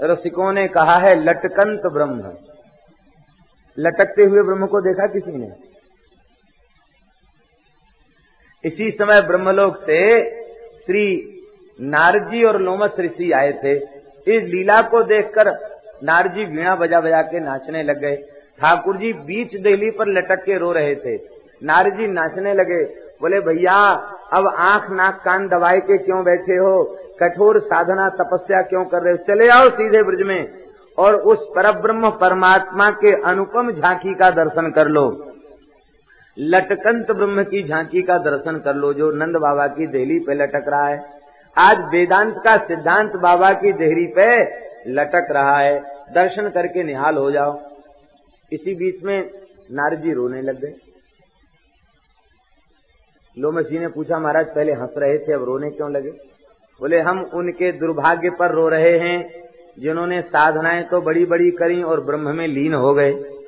रसिकों 0.00 0.52
ने 0.52 0.68
कहा 0.68 0.96
है 0.96 1.14
लटकंत 1.24 1.92
ब्रह्म। 1.92 2.32
लटकते 3.78 4.22
हुए 4.22 4.42
ब्रह्म 4.42 4.66
को 4.66 4.80
देखा 4.80 5.06
किसी 5.06 5.38
ने? 5.38 5.69
इसी 8.64 8.90
समय 8.90 9.22
ब्रह्मलोक 9.22 9.76
से 9.76 10.30
श्री 10.78 11.24
नारजी 11.80 12.44
और 12.44 12.60
लोमस 12.60 12.96
ऋषि 13.00 13.32
आए 13.32 13.52
थे। 13.52 13.76
इस 14.36 14.42
लीला 14.42 14.82
को 14.82 15.02
देखकर 15.02 15.48
नारजी 16.04 16.44
वीणा 16.44 16.76
बजा 16.76 17.00
बजा 17.00 17.22
के 17.22 17.40
नाचने 17.40 17.82
लग 17.82 18.00
गए। 18.00 18.16
ठाकुर 18.60 18.96
जी 18.96 19.12
बीच 19.12 19.56
देहली 19.56 19.90
पर 19.90 20.06
लटक 20.06 20.44
के 20.44 20.58
रो 20.58 20.72
रहे 20.72 20.94
थे। 20.94 21.16
नारजी 21.62 22.06
नाचने 22.06 22.54
लगे। 22.54 22.84
बोले, 23.20 23.40
भैया, 23.40 23.92
अब 24.32 24.46
आँख 24.58 24.90
नाक 24.90 25.22
कान 25.24 25.48
दबाए 25.48 25.80
के 25.80 25.98
क्यों 25.98 26.24
बैठे 26.24 26.52
हो? 26.52 26.98
कठोर 27.22 27.60
साधना 27.60 28.08
तपस्या 28.08 28.62
क्यों 28.62 28.84
कर 28.84 29.02
रहे 29.02 29.14
हो? 29.14 29.24
चले 29.28 29.48
आओ 29.48 29.70
सीधे 29.70 30.02
ब्रज 30.02 30.26
में 30.26 30.52
और 30.98 31.14
उस 31.14 31.48
परब्रह्म 31.56 32.10
परमात्मा 32.10 32.90
के 32.90 33.22
अनुपम 33.22 33.72
झांकी 33.72 34.14
का 34.14 34.30
दर्शन 34.30 34.70
कर 34.70 34.86
लो। 34.88 35.29
लटकंत 36.42 37.10
ब्रह्म 37.10 37.42
की 37.42 37.62
झांकी 37.62 38.02
का 38.02 38.18
दर्शन 38.18 38.58
कर 38.58 38.74
लो, 38.74 38.92
जो 38.92 39.10
नंद 39.10 39.36
बाबा 39.36 39.66
की 39.66 39.86
देहली 39.86 40.18
पे 40.18 40.34
लटक 40.34 40.64
रहा 40.68 40.88
है। 40.88 41.04
आज 41.58 41.78
वेदांत 41.78 42.34
का 42.44 42.56
सिद्धांत 42.56 43.16
बाबा 43.16 43.52
की 43.52 43.72
देहरी 43.72 44.06
पे 44.06 44.42
लटक 44.90 45.28
रहा 45.30 45.58
है। 45.58 45.80
दर्शन 46.14 46.48
करके 46.48 46.82
निहाल 46.82 47.16
हो 47.16 47.30
जाओ। 47.30 47.62
इसी 48.52 48.74
बीच 48.74 49.02
में 49.02 49.30
नारजी 49.72 50.12
रोने 50.12 50.42
लग 50.42 50.60
गए। 50.60 50.74
लोमस 53.38 53.64
जी 53.64 53.78
ने 53.78 53.88
पूछा, 53.88 54.18
महाराज, 54.18 54.46
पहले 54.46 54.72
हंस 54.72 54.94
रहे 54.98 55.18
थे, 55.18 55.32
अब 55.32 55.44
रोने 55.44 55.70
क्यों 55.70 55.92
लगे? 55.92 56.10
बोले, 56.80 56.98
हम 56.98 57.30
उनके 57.34 57.72
दुर्भाग्य 57.72 58.30
पर 58.30 58.50
रो 58.50 58.68
रहे 58.68 58.98
हैं। 58.98 59.44
जिन्होंने 59.78 60.22
साधनाएँ 60.22 60.82
तो 60.82 61.00
बड़ी 61.00 61.24
बड़ी 61.24 61.50
करी 61.50 61.82
और 61.82 62.00
ब्रह्म 62.00 62.36
में 62.36 62.48
लीन 62.48 62.74
हो 62.74 62.94
गए। 62.94 63.39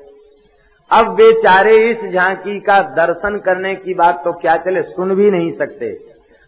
अब 0.92 1.14
बेचारे 1.14 1.76
इस 1.90 2.04
झांकी 2.12 2.58
का 2.60 2.80
दर्शन 2.96 3.38
करने 3.38 3.74
की 3.74 3.94
बात 3.94 4.20
तो 4.24 4.32
क्या 4.32 4.56
चले, 4.56 4.82
सुन 4.82 5.14
भी 5.14 5.30
नहीं 5.30 5.52
सकते। 5.52 5.90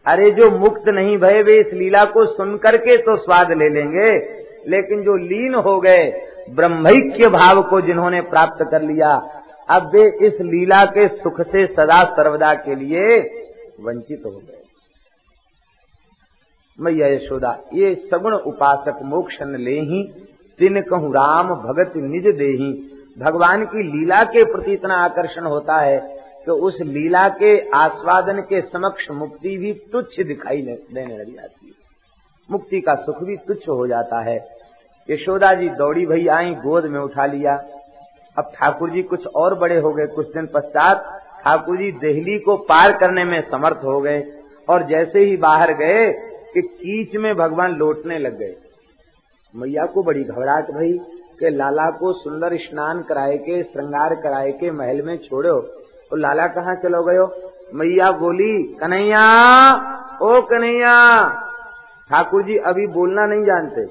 अरे 0.07 0.31
जो 0.31 0.51
मुक्त 0.51 0.89
नहीं 0.89 1.17
भय, 1.19 1.43
वे 1.43 1.59
इस 1.61 1.73
लीला 1.73 2.05
को 2.05 2.25
सुन 2.27 2.57
करके 2.57 2.97
तो 2.97 3.17
स्वाद 3.17 3.53
ले 3.53 3.69
लेंगे। 3.69 4.11
लेकिन 4.69 5.03
जो 5.03 5.17
लीन 5.17 5.55
हो 5.55 5.79
गए, 5.81 6.05
ब्रह्मैक्य 6.51 7.29
भाव 7.29 7.63
को 7.63 7.81
जिन्होंने 7.81 8.21
प्राप्त 8.21 8.65
कर 8.71 8.83
लिया, 8.83 9.15
अब 9.69 9.91
वे 9.95 10.05
इस 10.27 10.41
लीला 10.41 10.85
के 10.87 11.09
सुख 11.09 11.41
से 11.43 11.67
सदा 11.67 12.03
सर्वदा 12.11 12.55
के 12.55 12.75
लिए 12.75 13.19
वंचित 13.81 14.23
हो 14.27 14.31
गए। 14.31 14.63
मैया 16.79 17.07
यशोदा, 17.07 17.59
ये 17.75 17.95
सगुण 17.95 18.35
उपासक 18.35 19.03
मोक्षण 19.05 19.57
ले 19.57 19.79
ही 19.83 20.03
तिन 20.59 20.81
कहूँ 20.81 21.13
राम 21.13 21.55
भगत 21.61 21.93
निज 21.97 22.35
दे 22.37 22.53
भगवान 23.19 23.65
की 23.65 23.83
लीला 23.83 24.25
के 24.25 24.45
प्रति 24.45 24.73
इतना 24.73 24.95
आकर्षण 24.95 25.45
होता 25.45 25.77
है 25.77 25.99
कि 26.45 26.51
उस 26.51 26.81
लीला 26.81 27.29
के 27.29 27.71
आस्वादन 27.71 28.41
के 28.41 28.61
समक्ष 28.61 29.11
मुक्ति 29.11 29.57
भी 29.59 29.73
तुच्छ 29.73 30.21
दिखाई 30.21 30.63
देने 30.63 31.17
लग 31.17 31.35
जाती 31.35 31.67
है। 31.67 31.73
मुक्ति 32.51 32.81
का 32.81 32.95
सुख 32.95 33.23
भी 33.23 33.37
तुच्छ 33.37 33.69
हो 33.69 33.87
जाता 33.87 34.21
है। 34.21 34.49
यशोदा 35.11 35.55
जी, 35.55 35.69
दौड़ी 35.69 36.07
भई 36.07 36.27
आई, 36.27 36.51
गोद 36.51 36.85
में 36.85 37.01
उठा 37.01 37.27
लिया। 37.27 37.55
अब 38.39 38.53
ठाकुर 38.55 38.91
जी 38.91 39.03
कुछ 39.03 39.27
और 39.27 39.55
बड़े 39.55 39.79
हो 39.79 39.93
गए। 39.93 40.07
कुछ 40.07 40.29
दिन 40.29 40.47
पश्चात 40.47 41.21
ठाकुर 41.45 41.77
जी 41.77 41.93
देहली 41.93 42.39
को 42.39 42.57
पार 42.57 42.93
करने 42.93 43.25
में 43.25 43.41
समर्थ 43.41 43.85
हो 43.85 44.01
गए 44.01 44.23
और 44.69 44.87
जैसे 44.87 45.19
ही 45.19 45.37
बाहर 45.37 45.73
गए 45.73 46.13
कि 46.55 46.63
कीच 46.63 47.17
में 47.17 47.35
भगवान 47.35 47.71
लौटने 47.71 48.19
लग 48.19 48.39
गए। 48.39 48.55
मैया 49.57 49.87
को 49.87 50.03
बड़ी 50.03 50.25
घबराहट 50.25 50.71
भई। 50.71 50.99
कि 51.41 51.51
लाला 51.51 51.91
को 51.91 52.13
सुंदर 52.13 52.57
स्नान 52.57 53.03
कराए 53.03 53.39
के, 53.39 53.63
श्रृंगार 53.63 54.15
कराए 54.15 54.53
के 54.53 54.71
महल 54.71 55.03
में 55.03 55.19
छोड़ो। 55.19 55.61
तो 56.11 56.17
लाला 56.17 56.47
कहाँ 56.47 56.75
चलो 56.75 57.03
गयो 57.03 57.51
मैया 57.75 58.13
बोली, 58.13 58.63
कन्हैया, 58.63 59.75
ओ 60.23 60.43
कन्हैया 60.43 61.29
ठाकुर 62.11 62.43
जी 62.43 62.57
अभी 62.57 62.87
बोलना 62.87 63.27
नहीं 63.27 63.45
जानते। 63.45 63.85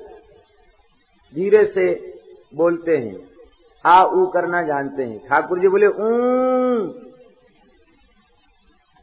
धीरे 1.36 1.66
से 1.66 2.14
बोलते 2.56 2.98
हैं, 2.98 3.28
आ, 3.86 4.04
ऊ 4.04 4.26
करना 4.26 4.64
जानते 4.64 5.04
हैं। 5.04 5.28
ठाकुर 5.28 5.60
जी 5.60 5.68
बोले, 5.68 5.88
ऊ। 5.88 6.94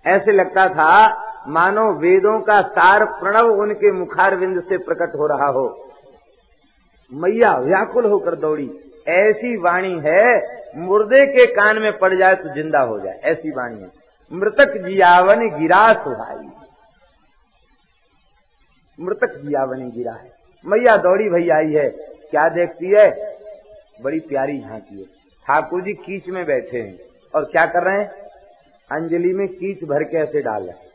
ऐसे 0.07 0.33
लगता 0.33 0.69
था, 0.69 1.25
मानो 1.49 1.93
वेदों 1.93 2.41
का 2.41 2.63
सार 2.63 3.05
प्रणव 3.05 3.47
उनके 3.47 3.93
मुखार 3.93 4.37
विंद 4.37 4.63
से 4.63 4.79
प्रकट 4.79 5.13
हो 5.19 5.27
रहा 5.27 5.47
हो। 5.47 5.90
मैया 7.13 7.53
व्याकुल 7.59 8.07
होकर 8.07 8.35
दौड़ी, 8.35 8.71
ऐसी 9.09 9.57
वाणी 9.57 10.01
है, 10.01 10.61
मुर्दे 10.77 11.27
के 11.27 11.47
कान 11.47 11.79
में 11.79 11.99
पड़ 11.99 12.15
जाए 12.19 12.35
तो 12.35 12.55
ज़िंदा 12.55 12.81
हो 12.81 12.99
जाए। 13.01 13.21
ऐसी 13.25 13.51
वाणी 13.51 13.81
है। 13.81 13.89
मृतक 14.33 14.77
जियावन 14.77 15.49
गिरा 15.49 15.93
सुहाई। 15.93 16.49
मृतक 19.01 19.37
जियावनी 19.37 19.91
गिरा 19.91 20.13
है। 20.13 20.31
मैया 20.65 20.97
दौड़ी 20.97 21.29
भई 21.29 21.49
आई 21.49 21.73
है। 21.73 21.89
क्या 22.31 22.49
देखती 22.49 22.87
है? 22.87 23.37
बड़ी 24.03 24.21
प्यारी 24.21 24.61
झांकी 24.61 24.99
है। 24.99 25.07
ठाकुर 25.47 25.83
जी 25.83 25.93
कीच 25.93 26.29
में 26.29 26.45
बैठे 26.47 26.79
हैं। 26.79 26.99
और 27.35 27.45
क्या 27.45 27.67
कर 27.67 27.83
रहे 27.83 27.99
हैं? 27.99 28.09
अंजलि 28.91 29.33
में 29.33 29.49
कीच 29.49 29.85
भर 29.85 30.05
के 30.05 30.17
ऐसे 30.17 30.41
डाल 30.41 30.63
रहे 30.63 30.89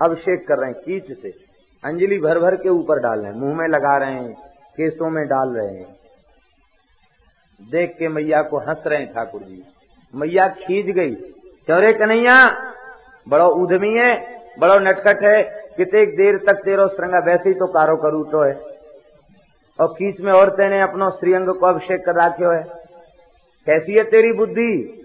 अभिषेक 0.00 0.46
कर 0.48 0.58
रहे 0.58 0.70
हैं 0.70 0.80
कीच 0.80 1.18
से। 1.18 1.51
अंजलि 1.84 2.18
भर 2.18 2.38
भर 2.38 2.56
के 2.56 2.68
ऊपर 2.68 2.98
डाल 2.98 3.20
रहे 3.20 3.32
हैं, 3.32 3.40
मुँह 3.40 3.56
में 3.56 3.68
लगा 3.68 3.96
रहे 3.96 4.12
हैं, 4.12 4.32
केसों 4.76 5.10
में 5.10 5.26
डाल 5.26 5.48
रहे 5.48 5.66
हैं। 5.66 5.96
देख 7.70 7.96
के 7.98 8.08
मैया 8.08 8.42
को 8.42 8.58
हंस 8.58 8.82
रहे 8.86 8.98
हैं 8.98 9.14
ठाकुर 9.14 9.42
जी। 9.42 9.62
मैया 10.14 10.48
खींच 10.48 10.94
गई। 10.94 11.14
चौरे 11.66 11.92
कन्हैया, 11.92 12.72
बड़ो 13.28 13.48
उधमी 13.48 13.94
है, 13.94 14.38
बड़ो 14.58 14.78
नटखट 14.78 15.22
है 15.24 15.42
कितने 15.76 16.06
देर 16.06 16.38
तक 16.38 16.52
तेरो 16.52 16.88
श्रृंगा, 16.88 17.18
वैसे 17.18 17.48
ही 17.48 17.54
तो 17.54 17.66
कारो 17.66 17.96
करू 17.96 18.24
तो 18.24 18.42
है। 18.42 18.54
और 19.80 19.86
कीच 19.88 20.20
में 20.20 20.32
औरतें 20.32 20.68
ने 20.68 20.82
अपनो 20.82 21.10
श्रीअंग 21.10 21.48
को 21.48 21.66
अभिषेक 21.66 22.00
कर 22.00 22.14
रखे 22.14 22.44
है। 22.44 22.62
कैसी 23.66 23.92
है 23.92 24.04
तेरी 24.04 24.32
बुद्धि? 24.32 24.98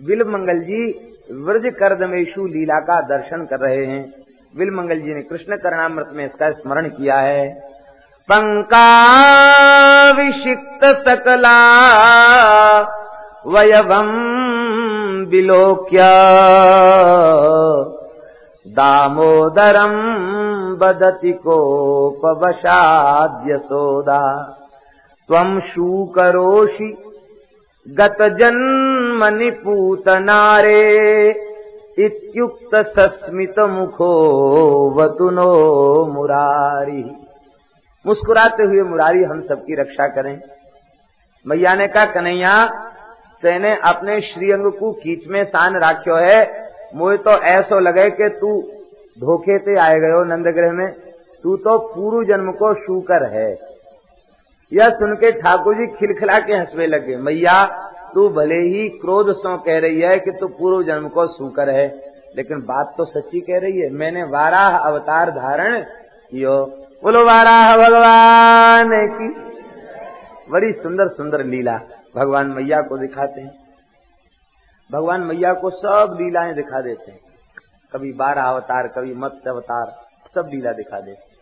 बिल 0.00 0.22
मंगल 0.22 0.58
जी, 0.58 0.92
व्रज 1.32 1.74
करदमेशु 1.74 2.46
लीला 2.46 2.80
का 2.80 3.00
दर्शन 3.00 3.46
कर 3.46 3.60
रहे 3.60 3.86
हैं। 3.86 4.23
विल 4.58 4.70
मंगल 4.70 5.00
जी 5.00 5.14
ने 5.14 5.22
कृष्ण 5.22 5.56
करणामृत 5.56 6.08
में 6.12 6.24
इसका 6.24 6.50
स्मरण 6.50 6.88
किया 6.88 7.14
है। 7.14 7.74
पंकाविषिक्त 8.32 10.84
सकला 10.84 11.58
वयवम 13.46 15.26
विलोक्य। 15.30 15.98
दामोदरम 18.66 19.92
बदति 20.76 21.32
कोपवशाद्य 21.32 23.58
सोदा। 23.58 24.56
तम 25.32 25.60
शूकरोषि 25.60 26.96
निपूत 29.32 30.08
नारे 30.08 31.53
इत्युक्त 31.98 32.74
सस्मित 32.74 33.58
मुखो 33.58 34.08
वतुनो 34.90 35.50
मुरारी। 36.06 37.02
मुस्कुराते 38.06 38.62
हुए 38.62 38.82
मुरारी 38.82 39.22
हम 39.22 39.40
सबकी 39.40 39.74
रक्षा 39.74 40.06
करें। 40.06 40.40
मैया 41.46 41.74
ने 41.74 41.88
कहा, 41.88 42.04
कन्हैया, 42.04 42.66
तेने 43.42 43.76
अपने 43.84 44.20
श्रीअंग 44.20 44.72
को 44.72 44.92
कीच 44.92 45.28
में 45.28 45.44
सान 45.44 45.76
राख्यो 45.76 46.16
है। 46.16 46.70
मुझे 46.94 47.16
तो 47.16 47.30
ऐसो 47.30 47.78
लगे 47.78 48.10
कि 48.10 48.28
तू 48.40 48.60
धोखे 49.20 49.58
से 49.58 49.78
आए 49.78 49.94
गयो 49.94 50.24
नंदग्रह 50.24 50.72
में। 50.72 50.92
तू 51.42 51.56
तो 51.56 51.78
पूर्व 51.78 52.26
जन्म 52.28 52.52
को 52.52 52.74
शूकर 52.74 53.28
है। 53.28 53.58
यह 54.72 54.90
सुन 54.90 55.14
के 55.14 55.32
ठाकुर 55.32 55.74
जी 55.74 55.86
खिलखिला 55.86 56.38
के 56.38 56.54
हंसवे 56.54 56.86
लगे, 56.86 57.16
मैया 57.16 57.83
तू 58.14 58.28
भले 58.28 58.54
ही 58.54 58.88
क्रोध 58.88 59.32
सो 59.32 59.56
कह 59.58 59.78
रही 59.78 60.00
है 60.00 60.18
कि 60.18 60.30
तू 60.30 60.48
पूर्व 60.48 60.82
जन्म 60.82 61.08
को 61.08 61.26
सूकर 61.26 61.68
है, 61.68 61.86
लेकिन 62.36 62.58
बात 62.58 62.94
तो 62.98 63.04
सच्ची 63.04 63.40
कह 63.40 63.58
रही 63.58 63.80
है। 63.80 63.90
मैंने 63.90 64.22
वाराह 64.22 64.78
अवतार 64.78 65.30
धारण 65.30 65.80
कियो। 66.30 66.64
बोलो, 67.02 67.24
वाराह 67.26 67.76
भगवान 67.76 68.90
की। 69.08 69.28
बड़ी 70.50 70.72
सुंदर 70.72 71.08
सुंदर 71.08 71.44
लीला। 71.44 71.78
भगवान 72.16 72.46
मैया 72.46 72.80
को 72.80 72.98
दिखाते 72.98 73.40
हैं। 73.40 73.52
भगवान 74.92 75.20
मैया 75.20 75.52
को 75.52 75.70
सब 75.70 76.16
लीलाएँ 76.20 76.54
दिखा 76.54 76.80
देते 76.80 77.10
हैं। 77.10 77.20
कभी 77.92 78.12
बारह 78.12 78.42
अवतार, 78.42 78.88
कभी 78.88 79.14
मत्स्य 79.14 79.50
अवतार, 79.50 79.86
सब 80.34 80.48
लीला 80.54 80.72
दिखा 80.72 81.00
देते 81.00 81.32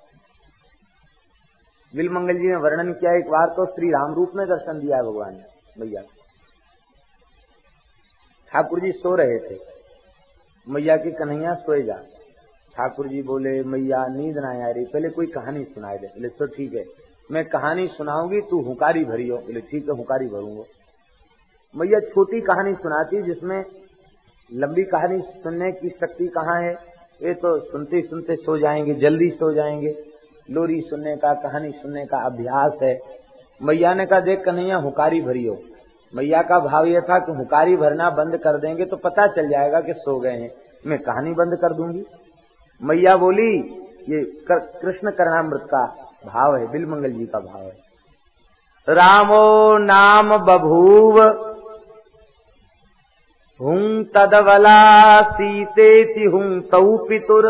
बिल 1.94 2.08
मंगल 2.08 2.34
जी 2.34 2.48
ने 2.48 2.56
वर्णन 2.56 2.92
किया। 2.92 3.12
एक 3.12 3.24
बार 3.24 3.46
तो 3.46 3.66
श्री 3.66 3.88
राम 3.88 4.14
रूप 4.14 4.30
में 4.36 4.46
दर्शन 4.46 4.78
दिया 4.78 4.96
है 4.96 5.02
भगवान 5.02 5.32
ने, 5.32 5.44
मैया 5.80 6.00
ठाकुर 8.52 8.80
जी 8.80 8.92
सो 8.92 9.14
रहे 9.14 9.38
थे। 9.38 9.58
मैया 10.66 10.96
की 10.96 11.10
कन्हैया 11.10 11.54
सोए 11.54 11.82
जा। 11.82 11.94
ठाकुर 12.74 13.06
जी 13.08 13.22
बोले, 13.22 13.62
मैया, 13.62 14.06
नींद 14.06 14.38
ना 14.38 14.48
आ 14.48 14.70
रही 14.70 14.84
पहले 14.84 15.08
कोई 15.08 15.26
कहानी 15.26 15.64
सुनाए 15.64 15.98
दे। 15.98 16.06
बोले 16.06 16.28
तो 16.28 16.46
ठीक 16.46 16.74
है, 16.74 16.84
मैं 17.30 17.44
कहानी 17.44 17.86
सुनाऊँगी, 17.86 18.40
तू 18.40 18.60
हुकारी 18.60 19.04
भरी 19.04 19.28
हो। 19.28 19.38
बोले, 19.38 19.60
ठीक 19.60 19.88
है, 19.88 19.96
हुकारी 19.96 20.26
भरूँगा। 20.26 20.64
मैया 21.74 22.00
छोटी 22.00 22.40
कहानी 22.40 22.74
सुनाती, 22.74 23.22
जिसमें 23.22 23.64
लंबी 24.52 24.82
कहानी 24.84 25.20
सुनने 25.20 25.72
की 25.72 25.88
शक्ति 25.88 26.26
कहाँ 26.26 26.60
है, 26.62 26.72
ये 27.22 27.34
तो 27.34 27.58
सुनते 27.60 28.02
सुनते 28.02 28.36
सो 28.36 28.58
जाएँगे, 28.58 28.94
जल्दी 28.94 29.30
सो 29.30 29.52
जाएँगे। 29.54 29.96
लोरी 30.50 30.80
सुनने 30.80 31.16
का, 31.16 31.34
कहानी 31.34 31.70
सुनने 31.70 32.06
का 32.06 32.18
अभ्यास 32.18 32.72
है। 32.82 32.98
मैया 33.62 33.94
ने 33.94 34.06
कहा, 34.06 34.20
देख 34.20 34.44
कन्हैया, 34.44 34.76
हुकारी 34.76 35.20
भरी 35.20 35.46
हो। 35.46 35.62
मैया 36.12 36.42
का 36.42 36.58
भाव 36.60 36.84
यह 36.84 37.00
था 37.00 37.18
कि 37.18 37.32
हुकारी 37.32 37.76
भरना 37.76 38.10
बंद 38.10 38.36
कर 38.36 38.58
देंगे 38.58 38.84
तो 38.84 38.96
पता 38.96 39.26
चल 39.26 39.48
जाएगा 39.48 39.80
कि 39.80 39.92
सो 39.92 40.18
गए 40.20 40.30
हैं। 40.30 40.50
मैं 40.86 40.98
कहानी 40.98 41.32
बंद 41.32 41.56
कर 41.56 41.72
दूँगी। 41.72 42.04
मैया 42.80 43.16
बोली, 43.16 43.52
ये 44.08 44.24
कृष्ण 44.48 45.10
करणामृत 45.10 45.62
का 45.64 45.84
भाव 46.26 46.56
है, 46.56 46.70
बिलमंगल 46.70 47.12
जी 47.12 47.26
का 47.26 47.38
भाव 47.40 47.62
है। 47.62 47.92
रामो 48.88 49.78
नाम 49.78 50.36
बभूव, 50.38 51.20
हूँ 53.60 54.04
तदवला 54.04 55.22
सीते 55.22 55.90
थी 56.14 56.24
हूँ 56.24 56.60
तऊ 56.60 56.96
पितुर। 56.98 57.46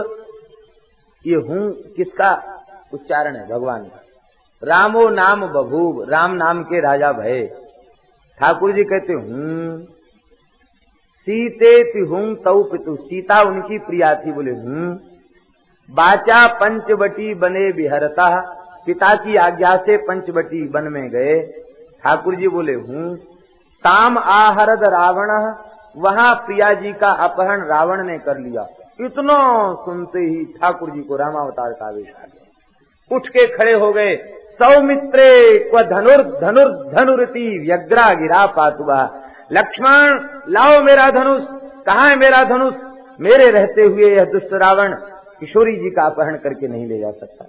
ये 1.25 1.37
हूँ 1.39 1.73
किसका 1.97 2.31
उच्चारण 2.95 3.37
है? 3.37 3.49
भगवान 3.49 3.85
का। 3.85 4.01
रामो 4.63 5.09
नाम 5.09 5.47
बभूव, 5.47 6.03
राम 6.09 6.33
नाम 6.33 6.63
के 6.63 6.81
राजा 6.81 7.13
भय। 7.13 7.62
ठाकुर 8.39 8.73
जी 8.73 8.85
कहते, 8.85 9.13
हूँ। 9.13 9.85
सीते 11.27 12.01
हूँ 12.01 12.35
तऊ 12.35 12.63
पितु। 12.63 12.97
सीता 12.97 13.43
उनकी 13.43 13.79
प्रिया 13.79 14.15
थी। 14.15 14.33
बोले, 14.33 14.51
हूँ। 14.51 15.01
बाचा 15.91 16.47
पंचवटी 16.47 17.35
बने 17.35 17.73
बिहरता। 17.73 18.41
पिता 18.87 19.15
की 19.15 19.37
आज्ञा 19.37 19.77
से 19.77 19.97
पंचवटी 19.97 20.69
वन 20.69 20.83
में 20.83 21.11
गए। 21.11 21.43
ठाकुर 22.03 22.35
जी 22.35 22.49
बोले, 22.49 22.75
हूँ। 22.75 23.17
ताम 23.85 24.19
आहरद 24.19 24.85
रावण। 24.85 25.55
वहाँ 25.97 26.35
प्रिया 26.35 26.73
जी 26.73 26.93
का 26.93 27.09
अपहरण 27.09 27.65
रावण 27.65 28.07
ने 28.07 28.19
कर 28.19 28.39
लिया। 28.39 28.69
इतना 29.01 29.75
सुनते 29.75 30.19
ही 30.19 30.45
ठाकुर 30.45 30.91
जी 30.91 31.03
को 31.03 31.17
रामावतार 31.17 31.73
का 31.73 31.87
आवेश 31.87 32.09
आ 32.09 32.25
गया। 32.25 33.17
उठ 33.17 33.29
के 33.29 33.57
खड़े 33.57 33.73
हो 33.73 33.93
गए। 33.93 34.17
सौमित्रे 34.59 35.59
क्व 35.71 35.83
धनुर 35.83 36.23
धनुर 36.91 37.21
व्यग्रा 37.27 38.13
गिरा 38.15 38.47
पातुबा 38.47 39.03
लक्ष्मण, 39.53 40.19
लाओ 40.49 40.83
मेरा 40.83 41.11
धनुष, 41.11 41.43
कहा 41.87 42.07
है 42.09 42.17
मेरा 42.17 42.43
धनुष? 42.45 42.75
मेरे 43.21 43.51
रहते 43.51 43.83
हुए 43.83 44.11
यह 44.17 44.25
दुष्ट 44.25 44.53
रावण 44.53 44.95
किशोरी 45.41 45.77
जी 45.77 45.91
का 45.91 46.03
अपहरण 46.03 46.37
करके 46.37 46.69
नहीं 46.69 46.87
ले 46.87 46.99
जा 46.99 47.11
सकता। 47.11 47.45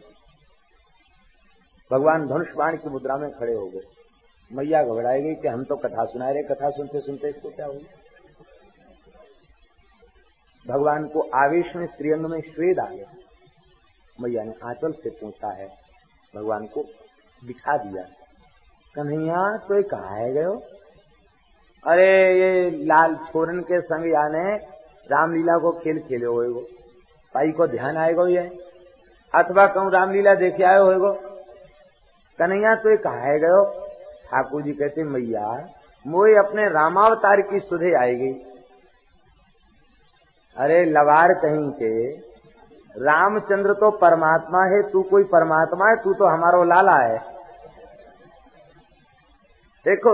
भगवान 1.91 2.27
धनुष 2.27 2.47
बाण 2.57 2.77
की 2.77 2.89
मुद्रा 2.89 3.17
में 3.17 3.29
खड़े 3.31 3.53
हो 3.53 3.65
गए। 3.65 3.81
मैया 4.51 4.83
घबराई 4.83 5.21
गई 5.21 5.35
कि 5.35 5.47
हम 5.47 5.63
तो 5.63 5.75
कथा 5.75 6.05
सुना 6.05 6.29
रहे, 6.29 6.43
कथा 6.43 6.69
सुनते 6.69 6.99
सुनते 6.99 7.29
इसको 7.29 7.49
क्या 7.49 7.65
हुआ? 7.65 7.79
भगवान 10.65 11.05
को 11.05 11.29
आवेश 11.35 11.75
में 11.75 11.85
श्रीअंग 11.87 12.25
में 12.25 12.39
श्वेद 12.41 12.79
आ 12.79 12.89
गया। 12.89 13.13
मैया 14.21 14.43
ने 14.43 14.53
आंचल 14.63 14.91
से 14.91 15.09
पूछा 15.09 15.51
है 15.51 15.82
भगवान 16.33 16.65
को 16.67 16.83
दिखा 17.41 17.77
दिया। 17.77 18.03
कन्हैया 18.95 19.41
तो 19.57 19.81
कहा 19.83 20.15
है। 20.15 20.31
गयो 20.33 20.53
अरे, 21.83 22.07
ये 22.39 22.69
लाल 22.85 23.15
छोरन 23.15 23.59
के 23.61 23.81
संग 23.81 24.05
याने 24.05 24.55
रामलीला 25.11 25.57
को 25.57 25.71
खेल 25.79 25.99
खेले 25.99 26.25
होएगो 26.25 26.61
पाई 27.35 27.51
को 27.51 27.67
ध्यान 27.67 27.97
आएगो 27.97 28.27
ये 28.27 28.47
अथवा 29.33 29.65
कहूँ 29.67 29.91
रामलीला 29.91 30.33
देखे 30.35 30.63
आए 30.63 30.77
होएगो 30.77 31.11
कन्हैया 32.39 32.75
तो 32.75 32.97
कहा 32.97 33.21
है। 33.21 33.39
गयो 33.39 33.63
ठाकुर 34.25 34.61
जी 34.61 34.71
कहते, 34.71 35.03
मैया, 35.03 35.47
मोए 36.05 36.33
अपने 36.35 36.67
रामावतार 36.69 37.41
की 37.41 37.59
सुधे 37.59 37.93
आएगी। 37.93 38.31
अरे, 40.55 40.83
लवार 40.85 41.33
कहीं 41.33 41.69
के 41.71 41.93
रामचंद्र 43.01 43.73
तो 43.73 43.91
परमात्मा 43.91 44.63
है, 44.65 44.91
तू 44.91 45.01
कोई 45.01 45.23
परमात्मा 45.23 45.89
है, 45.89 45.95
तू 45.95 46.13
तो 46.13 46.25
हमारो 46.25 46.63
लाला 46.63 46.95
है। 46.95 47.17
देखो, 49.85 50.13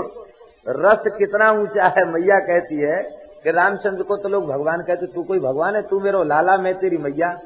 रस 0.67 1.03
कितना 1.17 1.51
ऊँचा 1.51 1.87
है, 1.87 2.05
मैया 2.11 2.39
कहती 2.39 2.75
है 2.75 3.01
कि 3.43 3.51
रामचंद्र 3.51 4.03
को 4.03 4.17
तो 4.17 4.29
लोग 4.29 4.45
भगवान 4.47 4.81
कहते 4.81 5.05
तू 5.05 5.23
कोई 5.23 5.39
भगवान 5.39 5.75
है, 5.75 5.81
तू 5.81 5.99
मेरो 5.99 6.23
लाला, 6.23 6.57
मैं 6.57 6.79
तेरी 6.79 6.97
मैया। 6.97 7.39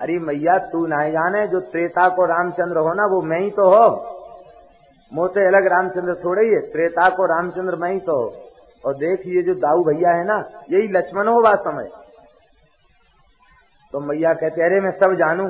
अरे 0.00 0.18
मैया, 0.18 0.58
तू 0.58 0.86
ना 0.86 1.08
जाने 1.08 1.46
जो 1.48 1.60
त्रेता 1.60 2.08
को 2.08 2.24
रामचंद्र 2.24 2.78
हो 2.78 2.94
ना, 2.94 3.06
वो 3.06 3.22
मैं 3.22 3.40
ही 3.40 3.50
तो 3.50 3.68
हो। 3.68 3.88
मोते 5.12 5.46
अलग 5.46 5.66
रामचंद्र 5.66 6.14
थोड़े 6.14 6.42
ही 6.42 6.54
है, 6.54 6.60
त्रेता 6.60 7.08
को 7.08 7.26
रामचंद्र 7.26 7.76
मैं 7.76 7.92
ही 7.92 8.00
तो 8.00 8.16
हो। 8.16 8.32
और 8.84 8.94
देख 8.94 9.20
ये 9.26 9.42
जो 9.42 9.54
दाऊ 9.54 9.84
भैया 9.84 10.10
है 10.10 10.24
ना, 10.24 10.44
यही 10.70 10.88
लक्ष्मण 10.88 11.28
हो 11.28 11.40
बात 11.40 11.60
समय 11.60 11.90
तो 13.94 14.00
मैया 14.00 14.32
कहते 14.34 14.62
अरे, 14.62 14.80
मैं 14.80 14.90
सब 14.90 15.12
जानू। 15.14 15.44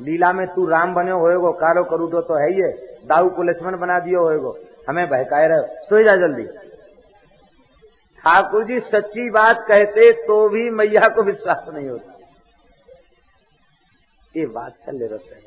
लीला 0.00 0.32
में 0.32 0.46
तू 0.46 0.66
राम 0.66 0.94
बने 0.94 1.10
होएगो 1.10 1.50
कारो 1.52 1.82
करू 1.84 2.06
तो 2.06 2.34
है 2.34 2.50
ये 2.52 2.68
दाऊ 3.06 3.28
को 3.28 3.42
लक्ष्मण 3.42 3.78
बना 3.78 3.98
दियो 3.98 4.20
होएगो। 4.20 4.56
हमें 4.88 5.08
बहकाए 5.08 5.48
रहे। 5.48 5.84
सो 5.84 6.02
जा 6.04 6.14
जल्दी। 6.16 6.46
ठाकुर 8.18 8.64
जी, 8.64 8.78
सच्ची 8.80 9.30
बात 9.30 9.64
कहते 9.68 10.12
तो 10.26 10.48
भी 10.48 10.70
मैया 10.70 11.08
को 11.08 11.22
विश्वास 11.22 11.64
नहीं 11.68 11.88
होता। 11.88 12.12
ये 14.36 14.44
वात्सल्य 14.46 15.08
रस 15.12 15.24
है। 15.32 15.40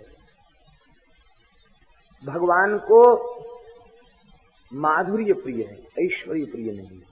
भगवान 2.24 2.78
को 2.78 3.02
माधुर्य 4.72 5.34
प्रिय 5.34 5.64
है, 5.64 6.06
ऐश्वर्य 6.06 6.46
प्रिय 6.46 6.72
नहीं 6.72 6.98
है। 6.98 7.11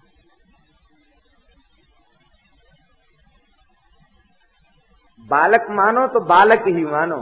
बालक 5.19 5.65
मानो 5.71 6.07
तो 6.07 6.19
बालक 6.25 6.67
ही 6.67 6.83
मानो। 6.85 7.17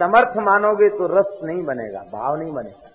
समर्थ 0.00 0.36
मानोगे 0.42 0.88
तो 0.88 1.06
रस 1.08 1.38
नहीं 1.44 1.62
बनेगा, 1.64 2.00
भाव 2.12 2.36
नहीं 2.36 2.52
बनेगा। 2.52 2.90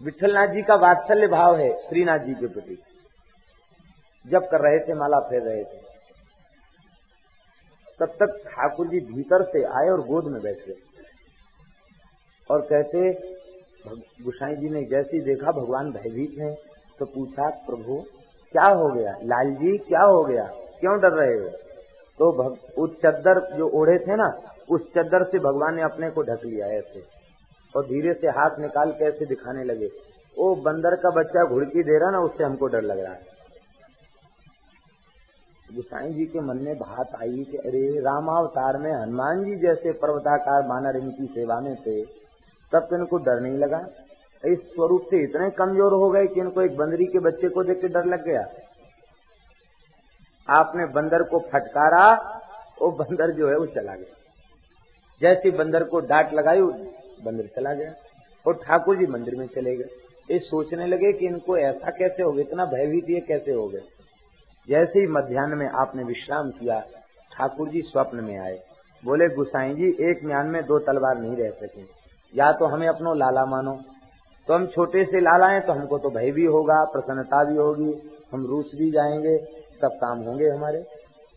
विठलनाथ 0.00 0.48
जी 0.48 0.62
का 0.62 0.74
वात्सल्य 0.78 1.26
भाव 1.28 1.56
है 1.56 1.70
श्रीनाथ 1.78 2.18
जी 2.18 2.34
के 2.34 2.46
प्रति। 2.46 2.76
जब 4.24 4.48
कर 4.50 4.60
रहे 4.60 4.78
थे, 4.78 4.94
माला 4.94 5.18
फेर 5.20 5.42
रहे 5.42 5.64
थे। 5.64 5.86
तब 8.00 8.14
तक 8.16 8.36
ठाकुर 8.46 8.88
जी 8.88 9.00
भीतर 9.06 9.44
से 9.44 9.62
आए 9.72 9.88
और 9.88 10.00
गोद 10.06 10.24
में 10.24 10.40
बैठ। 10.42 10.66
गए 10.66 10.76
और 12.50 12.60
कहते 12.62 13.10
गुसाई 14.22 14.56
जी 14.56 14.68
ने 14.68 14.82
जैसे 14.84 15.20
देखा, 15.24 15.50
भगवान 15.52 15.90
भयभीत 15.92 16.38
हैं 16.38 16.54
तो 16.98 17.06
पूछा, 17.06 17.48
प्रभु 17.66 18.04
क्या 18.52 18.64
हो 18.64 18.88
गया? 18.88 19.12
लाल 19.22 19.54
जी 19.54 19.78
क्या 19.78 20.02
हो 20.02 20.24
गया? 20.24 20.44
क्यों 20.80 21.00
डर 21.00 21.12
रहे 21.12 21.34
हो? 21.34 21.48
तो 22.18 22.56
उस 22.78 22.90
चद्दर 23.02 23.56
जो 23.56 23.68
ओढ़े 23.68 23.98
थे 23.98 24.16
ना, 24.16 24.38
उस 24.70 24.80
चद्दर 24.80 25.24
से 25.24 25.38
भगवान 25.38 25.74
ने 25.74 25.82
अपने 25.82 26.10
को 26.10 26.22
ढक 26.22 26.40
लिया 26.44 26.66
ऐसे। 26.66 27.02
और 27.76 27.84
धीरे 27.84 28.14
से 28.14 28.28
हाथ 28.28 28.50
निकाल 28.58 28.92
के 28.92 29.04
ऐसे 29.04 29.26
दिखाने 29.26 29.64
लगे। 29.64 29.86
वो 30.38 30.54
बंदर 30.54 30.94
का 30.94 31.10
बच्चा 31.10 31.44
घुड़की 31.44 31.82
दे 31.82 31.98
रहा 31.98 32.10
ना, 32.10 32.18
उससे 32.18 32.44
हमको 32.44 32.66
डर 32.66 32.82
लग 32.82 32.98
रहा 32.98 33.12
है। 33.12 33.38
गुसाई 35.74 36.12
जी 36.12 36.24
के 36.24 36.40
मन 36.40 36.56
में 36.56 36.78
बात 36.78 37.08
आई 37.22 37.46
कि 37.50 37.56
अरे, 37.56 38.00
रामावतार 38.00 38.76
में 38.76 38.92
हनुमान 38.92 39.44
जी 39.44 39.56
जैसे 39.56 39.92
पर्वताकार, 39.92 40.62
बानर 40.62 40.96
इनकी 40.96 41.26
सेवा 41.26 41.60
में 41.60 41.76
थे। 41.76 42.04
तब 42.72 42.78
तो 42.78 42.96
इनको 42.96 43.16
डर 43.16 43.40
नहीं 43.40 43.58
लगा। 43.58 43.86
इस 44.44 44.58
स्वरूप 44.64 45.06
से 45.10 45.22
इतने 45.24 45.50
कमज़ोर 45.50 45.92
हो 45.92 46.08
गए 46.10 46.26
कि 46.26 46.40
इनको 46.40 46.62
एक 46.62 46.76
बंदरी 46.76 47.04
के 47.04 47.18
बच्चे 47.18 47.48
को 47.48 47.62
देख 47.64 47.80
के 47.80 47.88
डर 47.88 48.04
लग 48.04 48.24
गया। 48.24 48.44
आपने 50.48 50.86
बंदर 50.86 51.22
को 51.22 51.38
फटकारा, 51.52 52.04
वो 52.82 52.90
बंदर 52.90 53.30
जो 53.30 53.48
है 53.48 53.56
वो 53.56 53.66
चला 53.66 53.94
गया। 53.94 54.14
जैसे 55.20 55.50
बंदर 55.50 55.84
को 55.84 56.00
डांट 56.00 56.32
लगाई 56.34 56.60
बंदर 56.60 57.46
चला 57.46 57.72
गया 57.74 57.92
और 58.46 58.54
ठाकुर 58.54 58.96
जी 58.96 59.06
मंदिर 59.06 59.36
में 59.36 59.46
चले 59.46 59.76
गए। 59.76 59.88
ये 60.30 60.38
सोचने 60.38 60.86
लगे 60.86 61.12
कि 61.12 61.26
इनको 61.26 61.56
ऐसा 61.58 61.90
कैसे 61.90 62.22
हो 62.22 62.32
गया, 62.32 62.42
इतना 62.42 62.64
भयभीत 62.64 63.10
ये 63.10 63.20
कैसे 63.20 63.52
हो 63.52 63.66
गए 63.68 63.82
जैसे 64.68 65.00
ही 65.00 65.06
मध्यान्ह 65.06 65.56
में 65.56 65.68
आपने 65.82 66.02
विश्राम 66.04 66.50
किया, 66.50 66.80
ठाकुर 67.32 67.68
जी 67.68 67.80
स्वप्न 67.82 68.24
में 68.24 68.38
आए। 68.38 68.58
बोले, 69.02 69.28
गुसाई 69.28 69.74
जी, 69.74 69.88
एक 70.10 70.24
म्यान 70.24 70.46
में 70.46 70.62
दो 70.62 70.78
तलवार 70.78 71.18
नहीं 71.18 71.36
रह 71.36 71.50
सके। 71.58 71.82
या 72.34 72.50
तो 72.52 72.66
हमें 72.66 72.88
अपनो 72.88 73.14
लाला 73.14 73.44
मानो 73.46 73.72
तो 74.48 74.54
हम 74.54 74.66
छोटे 74.66 75.04
से 75.04 75.20
लाला 75.20 75.46
हैं 75.46 75.60
तो 75.66 75.72
हमको 75.72 75.98
तो 75.98 76.10
भय 76.10 76.30
भी 76.30 76.44
होगा, 76.44 76.84
प्रसन्नता 76.84 77.42
भी 77.44 77.56
होगी, 77.56 77.92
हम 78.32 78.46
रूस 78.46 78.70
भी 78.74 78.90
जाएँगे, 78.90 79.36
सब 79.82 79.98
काम 80.00 80.18
होंगे 80.18 80.48
हमारे। 80.48 80.82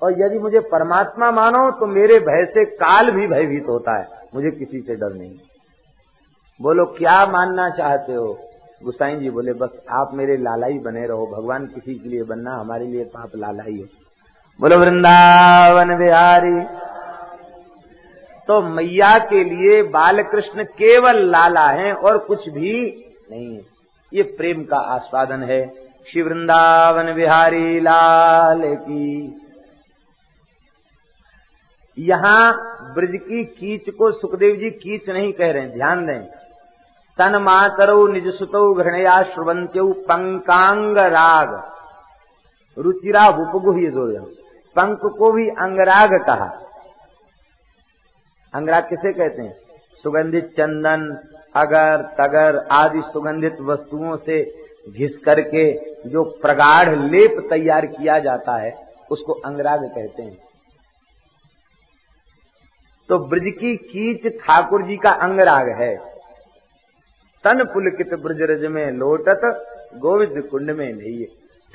और 0.01 0.13
यदि 0.19 0.39
मुझे 0.39 0.59
परमात्मा 0.59 1.31
मानो 1.31 1.69
तो 1.71 1.85
मेरे 1.85 2.19
भय 2.19 2.45
से 2.45 2.65
काल 2.65 3.11
भी 3.11 3.27
भयभीत 3.27 3.67
होता 3.69 3.97
है, 3.99 4.07
मुझे 4.35 4.51
किसी 4.51 4.79
से 4.79 4.95
डर 4.95 5.13
नहीं। 5.13 5.31
बोलो, 6.59 6.85
क्या 6.85 7.25
मानना 7.25 7.69
चाहते 7.69 8.13
हो? 8.13 8.37
गुसाई 8.83 9.15
जी 9.15 9.29
बोले, 9.29 9.53
बस 9.53 9.69
आप 9.89 10.13
मेरे 10.13 10.37
लाला 10.37 10.67
ही 10.67 10.79
बने 10.79 11.05
रहो, 11.07 11.25
भगवान 11.27 11.65
किसी 11.65 11.95
के 11.95 12.09
लिए 12.09 12.23
बनना, 12.23 12.55
हमारे 12.55 12.85
लिए 12.85 13.03
पाप 13.03 13.35
लाला 13.35 13.63
ही 13.63 13.79
है। 13.79 13.87
बोलो, 14.59 14.77
वृंदावन 14.77 15.97
बिहारी 15.97 16.55
तो 18.51 18.61
मैया 18.61 19.17
के 19.19 19.43
लिए 19.43 19.83
बाल 19.83 20.21
कृष्ण 20.21 20.63
केवल 20.63 21.17
लाला 21.31 21.67
हैं 21.67 21.93
और 21.93 22.17
कुछ 22.17 22.49
भी 22.49 22.71
नहीं 23.31 23.55
है। 23.55 23.61
ये 24.13 24.23
प्रेम 24.23 24.63
का 24.63 24.77
आस्वादन 24.77 25.43
है। 25.43 25.59
श्री 26.07 26.21
वृंदावन 26.21 27.13
बिहारी 27.13 27.79
लाल 27.79 28.61
की। 28.75 29.39
यहाँ 31.97 32.53
ब्रज 32.93 33.19
की 33.21 33.43
कीच 33.43 33.89
को 33.89 34.11
सुखदेव 34.11 34.55
जी 34.55 34.69
कीच 34.69 35.09
नहीं 35.09 35.31
कह 35.33 35.51
रहे 35.51 35.61
हैं, 35.61 35.71
ध्यान 35.71 36.05
दें। 36.05 36.23
तन 37.19 37.35
मातरौ 37.41 38.07
निज 38.07 38.27
सुतौ 38.35 38.73
घृणया 38.73 39.21
श्रुवंत्यौ 39.23 39.87
पंकांग 39.87 40.97
राग। 40.97 41.53
रुचिरा 42.77 43.27
उपगुह 43.27 43.81
ये 43.81 43.91
जोड़ 43.91 44.11
पंक 44.75 44.99
को 45.19 45.31
भी 45.31 45.47
अंगराग 45.47 46.09
कहा। 46.25 46.51
अंगराग 48.53 48.83
किसे 48.83 49.13
कहते 49.13 49.41
हैं? 49.41 49.57
सुगंधित 50.03 50.45
चंदन, 50.45 51.17
अगर, 51.55 52.01
तगर 52.01 52.67
आदि 52.71 53.01
सुगंधित 53.13 53.57
वस्तुओं 53.61 54.17
से 54.17 54.43
घिस 54.89 55.17
करके 55.17 55.73
जो 56.09 56.23
प्रगाढ़ 56.23 56.95
लेप 56.95 57.47
तैयार 57.49 57.85
किया 57.85 58.19
जाता 58.19 58.57
है, 58.57 58.87
उसको 59.11 59.33
अंगराग 59.33 59.79
कहते 59.83 60.23
हैं। 60.23 60.37
तो 63.09 63.19
ब्रज 63.19 63.43
की 63.43 63.75
कीच 63.75 64.27
ठाकुर 64.27 64.83
जी 64.83 64.97
का 64.97 65.09
अंगराग 65.09 65.69
है। 65.69 65.97
तन 67.43 67.63
पुलकित 67.63 68.13
ब्रज 68.13 68.41
रज 68.41 68.65
में 68.65 68.91
लोटत, 68.91 69.65
गोविंद 69.95 70.43
कुंड 70.43 70.71
में 70.71 70.93
नहीं 70.93 71.25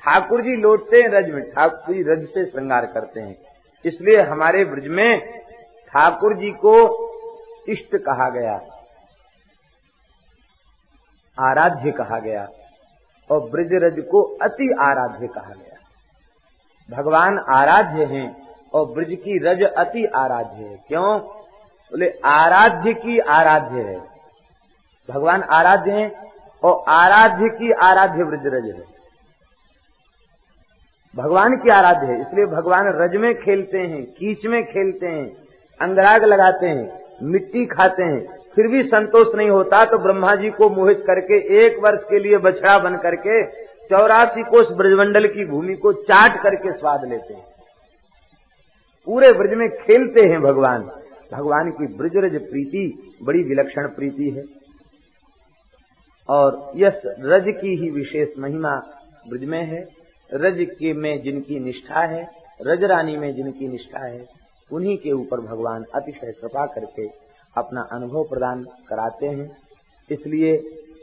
ठाकुर 0.02 0.42
जी 0.42 0.56
लौटते 0.56 0.96
हैं 0.96 1.08
रज 1.08 1.30
में, 1.30 1.50
ठाकुर 1.50 1.94
जी 1.94 2.02
रज 2.02 2.22
से 2.22 2.44
श्रृंगार 2.44 2.86
करते 2.86 3.20
हैं। 3.20 3.36
इसलिए 3.84 4.20
हमारे 4.20 4.64
ब्रज 4.64 4.88
में 4.88 5.45
ठाकुर 5.96 6.34
जी 6.36 6.50
को 6.50 6.72
इष्ट 7.68 7.96
कहा 7.96 8.28
गया, 8.30 8.54
आराध्य 11.38 11.90
कहा 11.90 12.18
गया, 12.18 12.46
और 13.30 13.40
ब्रजरज 13.50 14.00
को 14.06 14.22
अति 14.42 14.68
आराध्य 14.80 15.26
कहा 15.26 15.52
गया। 15.52 16.96
भगवान 16.96 17.38
आराध्य 17.38 18.04
हैं 18.04 18.26
और 18.74 18.86
ब्रज 18.86 19.14
की 19.14 19.38
रज 19.38 19.62
अति 19.62 20.04
आराध्य 20.16 20.64
है। 20.64 20.76
क्यों? 20.88 21.18
बोले, 21.92 22.10
आराध्य 22.24 22.92
की 22.94 23.18
आराध्य 23.18 23.82
है। 23.82 23.98
भगवान 25.08 25.42
आराध्य 25.42 25.92
हैं 25.92 26.10
और 26.62 26.84
आराध्य 26.88 27.48
की 27.48 27.72
आराध्य 27.82 28.24
ब्रजरज 28.24 28.70
है। 28.70 28.84
भगवान 31.14 31.56
की 31.56 31.70
आराध्य 31.70 32.06
है, 32.06 32.20
इसलिए 32.20 32.46
भगवान 32.46 32.92
रज 32.96 33.16
में 33.16 33.34
खेलते 33.34 33.78
हैं, 33.78 34.04
कीच 34.04 34.46
में 34.46 34.62
खेलते 34.64 35.06
हैं। 35.06 35.45
अंगराग 35.80 36.24
लगाते 36.24 36.66
हैं, 36.66 36.86
मिट्टी 37.22 37.64
खाते 37.66 38.02
हैं, 38.04 38.20
फिर 38.56 38.66
भी 38.66 38.82
संतोष 38.84 39.34
नहीं 39.34 39.50
होता 39.50 39.84
तो 39.84 39.98
ब्रह्मा 39.98 40.34
जी 40.34 40.50
को 40.50 40.68
मोहित 40.70 41.02
करके 41.06 41.38
एक 41.58 41.78
वर्ष 41.78 42.02
के 42.02 42.18
लिए 42.18 42.38
बछड़ा 42.40 42.78
बन 42.78 42.96
करके 42.96 43.42
चौरासी 43.88 44.42
कोष 44.42 44.70
ब्रजमंडल 44.76 45.26
की 45.26 45.44
भूमि 45.46 45.74
को 45.74 45.92
चाट 45.92 46.42
करके 46.42 46.72
स्वाद 46.72 47.04
लेते 47.08 47.34
हैं। 47.34 47.44
पूरे 49.06 49.32
ब्रज 49.32 49.52
में 49.58 49.68
खेलते 49.76 50.20
हैं 50.22 50.40
भगवान। 50.42 50.82
भगवान 51.32 51.70
की 51.70 51.86
ब्रजरज 51.96 52.34
प्रीति, 52.42 53.16
बड़ी 53.22 53.42
विलक्षण 53.42 53.88
प्रीति 53.88 54.30
है। 54.30 54.42
और 56.28 56.72
यस, 56.76 57.00
रज 57.04 57.44
की 57.60 57.76
ही 57.76 57.90
विशेष 57.90 58.38
महिमा 58.38 58.74
ब्रज 59.28 59.44
में 59.44 59.62
है। 59.64 59.86
रज 60.30 60.66
के 60.70 60.92
में 60.92 61.22
जिनकी 61.22 61.58
निष्ठा 61.60 62.00
है, 62.06 62.26
रज 62.62 62.84
रानी 62.84 63.16
में 63.16 63.32
जिनकी 63.34 63.68
निष्ठा 63.68 64.04
है। 64.06 64.24
उन्हीं 64.70 64.96
के 64.96 65.12
ऊपर 65.12 65.40
भगवान 65.40 65.84
अतिशय 65.94 66.32
कृपा 66.32 66.66
करके 66.66 67.06
अपना 67.56 67.80
अनुभव 67.92 68.24
प्रदान 68.24 68.64
कराते 68.88 69.26
हैं। 69.26 69.48
इसलिए 70.10 70.56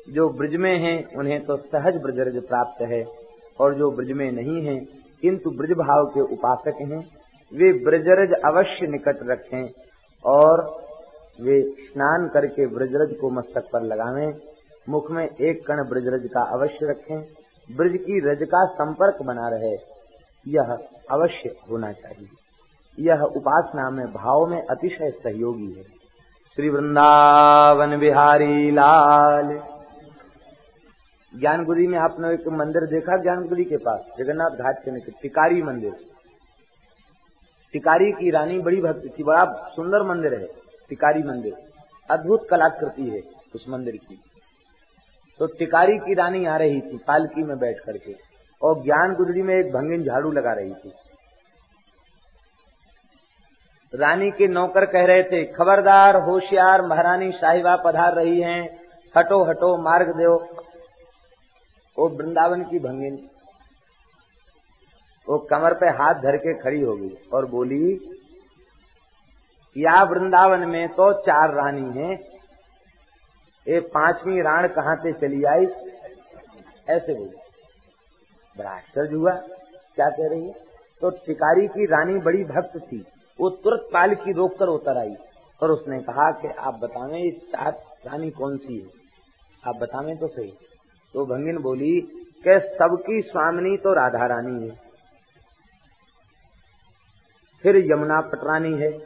जो 0.10 0.28
ब्रज 0.30 0.56
में 0.56 0.78
हैं, 0.80 0.98
उन्हें 1.16 1.40
तो 1.46 1.58
सहज 1.58 2.02
ब्रजरज 2.02 2.42
प्राप्त 2.48 2.82
है, 2.82 3.04
और 3.60 3.76
जो 3.76 3.90
ब्रज 3.92 4.12
में 4.12 4.32
नहीं 4.32 4.66
है, 4.66 4.76
किंतु 5.24 5.52
ब्रज 5.52 5.72
भाव 5.72 6.06
के 6.06 6.22
उपासक 6.34 6.82
हैं। 6.82 7.00
वे 7.52 7.72
ब्रजरज 7.84 8.34
अवश्य 8.46 8.88
निकट 8.88 9.20
रखें, 9.24 9.70
और 10.26 10.62
वे 11.40 11.62
स्नान 11.84 12.28
करके 12.28 12.68
ब्रजरज 12.68 13.16
को 13.18 13.30
मस्तक 13.30 13.70
पर 13.74 13.84
लगावें। 13.84 14.34
मुख 14.90 15.12
में 15.12 15.24
एक 15.24 15.66
कण 15.68 15.84
ब्रजरज 15.84 16.30
का 16.34 16.42
अवश्य 16.54 16.86
रखें। 16.86 17.20
ब्रज 17.70 17.98
की 17.98 18.20
रज 18.20 18.48
का 18.48 18.66
संपर्क 18.74 19.22
बना 19.22 19.50
रहे, 19.50 19.76
यह 20.46 20.78
अवश्य 21.12 21.56
होना 21.72 21.92
चाहिए। 21.92 22.28
यह 23.00 23.22
उपासना 23.22 23.90
में 23.90 24.14
भाव 24.14 24.46
में 24.46 24.66
अतिशय 24.66 25.12
सहयोगी 25.12 25.72
है। 25.72 25.84
श्री 26.56 26.70
वृंदावन 26.70 28.00
बिहारी 28.00 28.72
लाल। 28.72 29.64
ज्ञानगुरी 31.40 31.88
में 31.88 32.00
आपने 32.00 32.34
एक 32.34 32.48
मंदिर 32.48 32.82
देखा 32.82 33.18
ज्ञानगुरी 33.18 33.64
के 33.64 33.78
पास, 33.78 34.06
जगन्नाथ 34.20 34.50
घाट 34.50 34.84
के 34.86 34.92
नीचे, 34.92 35.12
टिकारी 35.22 35.64
मंदिर। 35.64 35.94
टिकारी 37.74 38.12
की 38.12 38.30
रानी 38.30 38.60
बड़ी 38.60 38.82
भक्ति 38.82 39.10
थी, 39.10 39.24
बड़ा 39.24 39.46
सुंदर 39.76 40.04
मंदिर 40.04 40.34
है, 40.34 40.48
टिकारी 40.90 41.24
मंदिर। 41.24 41.54
अद्भुत 42.10 42.48
कलाकृति 42.50 43.10
है 43.10 43.22
उस 43.56 43.66
मंदिर 43.70 43.96
की। 43.96 44.20
तो 45.40 45.46
टिकारी 45.46 45.98
की 45.98 46.14
रानी 46.14 46.46
आ 46.46 46.58
रही 46.58 46.82
थी, 46.82 46.98
पालकी 46.98 47.44
में 47.44 47.60
बैठ 47.60 47.80
करके 47.80 48.16
और 48.62 48.84
ज्ञान 48.84 49.14
गुदड़ी 49.14 49.42
में 49.42 49.56
एक 49.56 49.74
भंगिन 49.74 50.04
झाड़ू 50.04 50.32
लगा 50.32 50.54
रही 50.54 50.74
थी। 50.74 50.94
रानी 53.96 54.32
के 54.32 54.48
नौकर 54.48 54.86
कह 54.86 55.06
रहे 55.06 55.24
थे, 55.24 55.46
खबरदार, 55.46 56.16
होशियार, 56.16 56.82
महारानी 56.82 57.32
साहिबा 57.32 57.76
पधार 57.76 58.14
रही 58.14 58.42
हैं। 58.42 58.80
हटो 59.18 59.44
हटो, 59.44 59.78
मार्ग 59.78 60.08
दो। 60.08 60.36
वो 62.00 62.10
वृंदावन 62.10 62.64
की 62.64 62.80
भंगिन। 62.80 63.30
वो 65.30 65.38
कमर 65.38 65.74
पे 65.74 65.86
हाथ 65.86 66.14
धर 66.14 66.38
के 66.38 66.54
खड़ी 66.54 66.82
होगी 66.82 67.18
और 67.34 67.46
बोली, 67.46 68.00
या 69.78 70.04
वृंदावन 70.04 70.60
में 70.60 70.90
तो 70.90 71.14
चार 71.14 71.54
रानी 71.54 72.00
हैं। 72.00 72.20
ये 73.68 73.80
पांचवी 73.80 74.42
राण 74.42 74.68
कहाँ 74.68 74.96
से 74.96 75.14
चली 75.14 75.44
आई? 75.44 75.66
ऐसे 76.90 77.14
बोली। 77.14 77.40
बड़ा 78.58 78.70
आश्चर्य 78.70 79.16
हुआ। 79.16 79.32
क्या 79.96 80.10
कह 80.10 80.30
रही 80.30 80.48
है? 80.48 80.54
तो 81.02 81.10
टिकारी 81.10 81.68
की 81.68 81.86
रानी 81.86 82.20
बड़ी 82.20 82.44
भक्त 82.44 82.78
थी। 82.78 83.06
वो 83.40 83.50
तुरंत 83.50 83.90
पाल 83.94 84.16
की 84.16 84.32
रोक 84.32 84.58
कर 84.60 84.68
उतर 84.68 84.98
आई 84.98 85.16
और 85.64 85.72
उसने 85.72 86.00
कहा 86.00 86.32
कि 86.32 86.48
आप 86.48 86.74
बतावें 86.74 87.20
ये 87.20 87.32
चार 87.32 87.72
रानी 88.06 88.32
कौन 88.32 88.58
सी 88.58 88.78
है? 88.78 88.88
आप 89.68 89.76
बतावें 89.76 90.18
तो 90.18 90.28
सही। 90.28 90.54
तो 91.14 91.26
भंगिन 91.26 91.58
बोली 91.58 92.02
कि 92.48 92.60
सबकी 92.60 93.22
स्वामिनी 93.22 93.78
तो 93.78 93.94
राधा 93.94 94.26
रानी 94.26 94.68
है। 94.68 94.76
फिर 97.62 97.78
यमुना 97.78 98.22
पटरानी 98.22 98.78
है। 98.78 99.00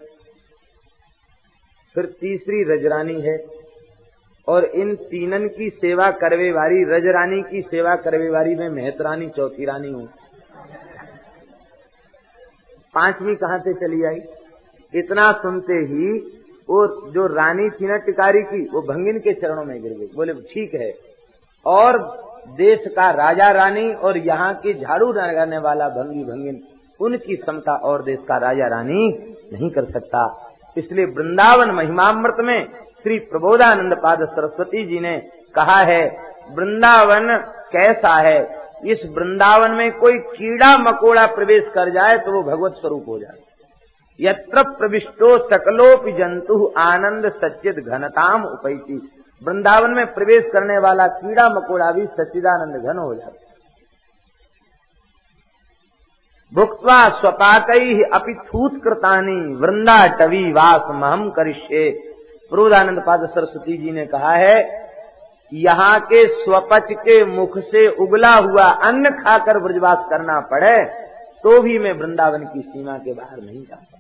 फिर 1.96 2.06
तीसरी 2.06 2.64
रजरानी 2.64 3.22
है। 3.22 3.46
और 4.48 4.66
इन 4.66 4.96
तीनन 4.96 5.48
की 5.48 5.70
सेवा 5.70 6.12
करवे 6.12 6.52
वाली 6.52 6.84
रजरानी 6.84 7.44
की 7.44 7.62
सेवा 7.62 7.96
करवे 7.96 8.30
वाली 8.30 8.56
में 8.56 8.70
मेहतरानी, 8.70 9.30
चौथी 9.30 9.66
रानी 9.66 9.92
हूँ। 9.92 10.10
पांचवी 12.98 13.36
कहाँ 13.36 13.60
से 13.60 13.74
चली 13.74 14.04
आई? 14.04 14.20
इतना 14.96 15.32
सुनते 15.32 15.74
ही 15.74 16.34
वो 16.70 17.12
जो 17.12 17.28
रानी 17.28 17.70
थी 17.70 17.88
ना 17.88 17.98
टिकारी 17.98 18.42
की, 18.42 18.70
वो 18.74 18.82
भंगिन 18.82 19.20
के 19.20 19.34
चरणों 19.34 19.64
में 19.64 19.82
गिर 19.82 19.92
गई। 19.92 20.06
बोले, 20.16 20.34
ठीक 20.34 20.74
है। 20.74 20.94
और 21.66 21.98
देश 22.48 22.84
का 22.88 23.12
राजा 23.12 23.52
रानी 23.52 23.94
और 23.94 24.18
यहाँ 24.18 24.54
की 24.54 24.74
झाड़ू 24.74 25.12
लगाने 25.14 25.58
वाला 25.58 25.90
भंगी 25.90 26.24
भंगिन, 26.24 26.60
उनकी 27.00 27.36
क्षमता 27.36 27.76
और 27.76 28.04
देश 28.04 28.20
का 28.28 28.38
राजा 28.38 28.68
रानी 28.68 29.08
नहीं 29.54 29.70
कर 29.70 29.84
सकता। 29.84 30.52
इसलिए 30.78 31.06
वृंदावन 31.06 31.72
महिमामृत 31.72 32.36
में 32.40 32.68
श्री 33.04 33.20
प्रबोधानंद 33.20 33.94
पाद 33.94 34.26
सरस्वती 34.26 34.86
जी 34.86 35.00
ने 35.00 35.18
कहा 35.56 35.82
है, 35.82 36.18
वृंदावन 36.52 37.38
कैसा 37.72 38.14
है? 38.16 38.57
इस 38.84 39.06
वृंदावन 39.16 39.72
में 39.72 39.92
कोई 39.92 40.18
कीड़ा 40.30 40.78
मकोड़ा 40.78 41.26
प्रवेश 41.26 41.68
कर 41.68 41.90
जाए 41.90 42.18
तो 42.18 42.32
वो 42.32 42.44
भगवत 42.44 42.74
स्वरूप 42.74 43.06
हो 43.08 43.20
जाए। 43.20 43.38
यत्र 44.20 44.64
प्रविष्टो 44.64 45.38
सकलोपि 45.50 46.12
जंतु 46.12 46.74
आनंद 46.78 47.32
सचिद 47.36 47.80
घनताम 47.80 48.46
उपैती। 48.46 48.96
वृंदावन 49.42 49.92
में 49.92 50.06
प्रवेश 50.14 50.50
करने 50.54 50.78
वाला 50.78 51.08
कीड़ा 51.08 51.50
मकोड़ा 51.50 51.92
भी 51.92 52.06
सच्चिदानंद 52.06 52.76
घन 52.76 52.98
हो 52.98 53.14
जाता 53.16 53.32
है। 53.32 53.46
भुक्वा 56.54 56.98
स्वपाक 57.10 57.70
अपि 58.14 58.34
थूत 58.48 58.82
कृतानी 58.84 59.56
वृंदा 59.56 60.06
टवी 60.18 60.52
वास 60.52 60.88
महम 60.92 61.30
करिष्ये। 61.30 61.90
प्रोदानंद 62.52 63.00
पाद 63.00 63.26
सरस्वती 63.26 63.78
जी 63.78 63.92
ने 63.92 64.06
कहा 64.06 64.32
है 64.32 64.58
यहाँ 65.52 66.00
के 66.00 66.28
स्वपच 66.28 66.88
के 66.92 67.24
मुख 67.26 67.58
से 67.60 67.88
उगला 67.96 68.34
हुआ 68.36 68.66
अन्न 68.84 69.10
खाकर 69.14 69.60
ब्रजवास 69.60 70.06
करना 70.10 70.40
पड़े 70.52 70.78
तो 71.44 71.62
भी 71.62 71.78
मैं 71.80 71.94
वृंदावन 71.94 72.44
की 72.44 72.62
सीमा 72.62 72.98
के 72.98 73.14
बाहर 73.14 73.38
नहीं 73.38 73.64
जाता 73.64 74.00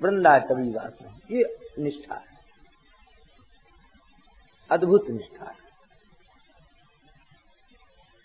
वृंदा 0.00 0.38
कवि 0.38 0.68
वास 0.70 0.98
ये 1.30 1.44
निष्ठा 1.78 2.14
है। 2.14 2.34
अद्भुत 4.70 5.04
निष्ठा 5.10 5.44
है। 5.44 5.66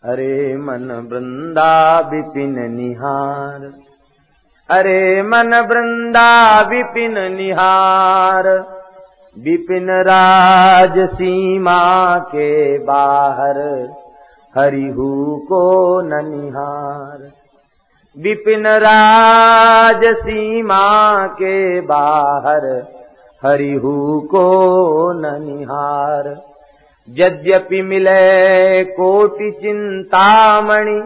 अरे 0.03 0.57
मन 0.57 0.91
वृंदा 1.11 1.99
विपिन 1.99 2.55
निहार, 2.71 3.65
अरे 4.69 5.21
मन 5.23 5.55
वृंदा 5.69 6.61
विपिन 6.61 7.19
निहार 7.33 8.47
विपिन 9.39 9.89
राज 9.89 11.09
सीमा 11.09 12.17
के 12.19 12.77
बाहर, 12.79 13.89
हरिहू 14.57 15.35
को 15.35 16.01
ननिहार। 16.01 17.17
विपिन 18.17 18.67
राज 18.67 20.01
सीमा 20.05 21.27
के 21.27 21.81
बाहर, 21.81 22.83
हरिहू 23.45 24.19
को 24.19 24.43
ननिहार। 25.13 26.41
यद्यपि 27.09 27.81
मिले 27.81 28.83
कोटि 28.83 29.51
चिंतामणि 29.51 31.03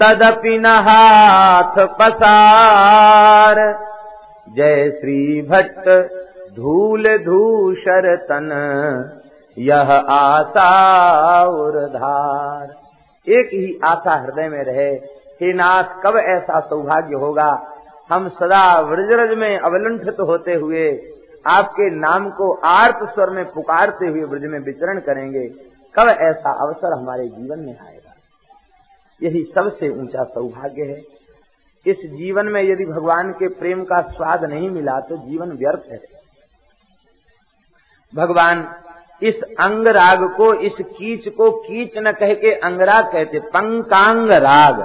तदपि 0.00 0.58
न 0.58 0.66
हाथ 0.66 1.86
पसार। 1.86 3.56
जय 4.56 4.90
श्री 4.90 5.42
भट्ट 5.42 6.19
धूल 6.60 7.18
धूषर 7.18 8.16
तन 8.16 8.50
यह 9.58 9.92
आशा 10.10 10.70
और 11.44 11.86
धार 11.86 12.68
एक 13.26 13.46
ही 13.46 13.80
आशा 13.84 14.14
हृदय 14.14 14.48
में 14.48 14.64
रहे, 14.64 14.90
हे 15.40 15.52
नाथ, 15.52 15.84
कब 15.84 16.16
ऐसा 16.16 16.60
सौभाग्य 16.60 17.16
होगा? 17.16 17.66
हम 18.12 18.28
सदा 18.28 18.80
व्रजरज 18.80 19.38
में 19.38 19.58
अवलंठित 19.58 20.20
होते 20.20 20.54
हुए, 20.54 21.12
आपके 21.46 21.90
नाम 21.90 22.30
को 22.30 22.52
आर्त 22.52 23.08
स्वर 23.14 23.30
में 23.30 23.44
पुकारते 23.44 24.06
हुए 24.06 24.20
ब्रज 24.20 24.42
में 24.42 24.58
विचरण 24.58 24.98
करेंगे। 24.98 25.46
कब 25.94 26.08
ऐसा 26.08 26.52
अवसर 26.66 26.92
हमारे 26.92 27.28
जीवन 27.28 27.58
में 27.58 27.78
आएगा? 27.80 28.14
यही 29.22 29.52
सबसे 29.54 29.88
ऊँचा 29.88 30.24
सौभाग्य 30.24 30.82
है। 30.82 31.02
इस 31.86 31.96
जीवन 32.06 32.46
में 32.46 32.62
यदि 32.62 32.84
भगवान 32.84 33.32
के 33.32 33.48
प्रेम 33.48 33.84
का 33.84 34.00
स्वाद 34.00 34.44
नहीं 34.44 34.70
मिला 34.70 35.00
तो 35.00 35.16
जीवन 35.16 35.48
व्यर्थ 35.48 35.92
है। 35.92 36.19
भगवान 38.14 38.68
इस 39.22 39.42
अंग 39.42 39.86
राग 39.86 40.22
को 40.36 40.54
इस 40.54 40.76
कीच 40.80 41.28
को 41.28 41.50
कीच 41.50 41.98
न 41.98 42.12
कह 42.12 42.34
के 42.34 42.52
अंगराग 42.52 43.04
कहते 43.04 43.38
पंकांग 43.38 44.30
राग 44.30 44.80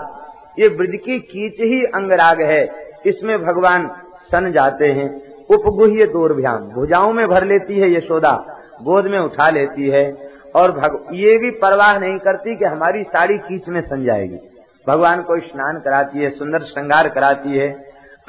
ये 0.59 0.69
ब्रज 0.69 0.99
की 1.05 1.19
कीच 1.19 1.53
ही 1.53 1.83
अंगराग 1.83 2.41
है। 2.41 2.65
इसमें 3.05 3.37
भगवान 3.45 3.87
सन 4.31 4.51
जाते 4.51 4.87
हैं। 4.87 5.09
उपगुह्य 5.45 6.05
दूरभ्याम 6.05 6.69
भुजाओं 6.69 7.13
में 7.13 7.27
भर 7.27 7.45
लेती 7.45 7.79
है 7.79 7.97
यशोदा 7.97 8.59
गोद 8.83 9.05
में 9.05 9.19
उठा 9.19 9.49
लेती 9.49 9.89
है। 9.89 10.31
और 10.55 10.71
भग, 10.71 11.05
ये 11.13 11.37
भी 11.37 11.51
परवाह 11.51 11.99
नहीं 11.99 12.17
करती 12.17 12.55
कि 12.55 12.65
हमारी 12.65 13.03
साड़ी 13.03 13.37
कीच 13.37 13.67
में 13.69 13.81
सन 13.81 14.05
जाएगी। 14.05 14.39
भगवान 14.87 15.21
को 15.21 15.39
स्नान 15.39 15.79
कराती 15.79 16.19
है 16.19 16.29
सुंदर 16.29 16.59
श्रृंगार 16.59 17.09
कराती 17.09 17.57
है। 17.57 17.69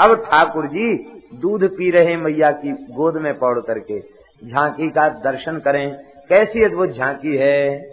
अब 0.00 0.14
ठाकुर 0.14 0.66
जी 0.66 0.94
दूध 1.35 1.68
पी 1.68 1.90
रहे 1.90 2.16
मैया 2.16 2.50
की 2.50 2.72
गोद 2.72 3.16
में 3.16 3.38
पौड़ 3.38 3.59
करके। 3.61 4.15
झांकी 4.52 4.90
का 4.90 5.09
दर्शन 5.09 5.59
करें। 5.59 5.96
कैसी 6.28 6.64
अद्भुत 6.64 6.88
झांकी 6.88 7.37
है। 7.37 7.90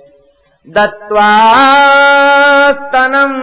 दत्वास्तनम 0.69 3.33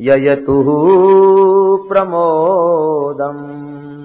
ययतु 0.00 1.86
प्रमोदम्। 1.88 4.03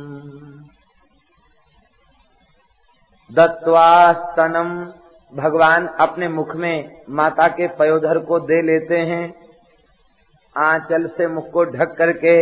दत्वास्तनम 3.32 4.70
भगवान 5.34 5.88
अपने 5.88 6.28
मुख 6.28 6.56
में 6.56 7.02
माता 7.10 7.48
के 7.48 7.68
पयोधर 7.68 8.18
को 8.18 8.40
दे 8.40 8.62
लेते 8.62 8.98
हैं। 8.98 9.34
आंचल 10.58 11.08
से 11.08 11.28
मुख 11.28 11.52
को 11.52 11.64
ढक 11.66 11.96
करके, 11.98 12.42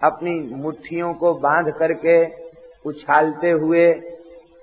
अपनी 0.00 0.54
मुट्ठियों 0.54 1.14
को 1.14 1.34
बाँध 1.34 1.72
करके 1.72 2.24
उछालते 2.84 3.50
हुए 3.50 3.92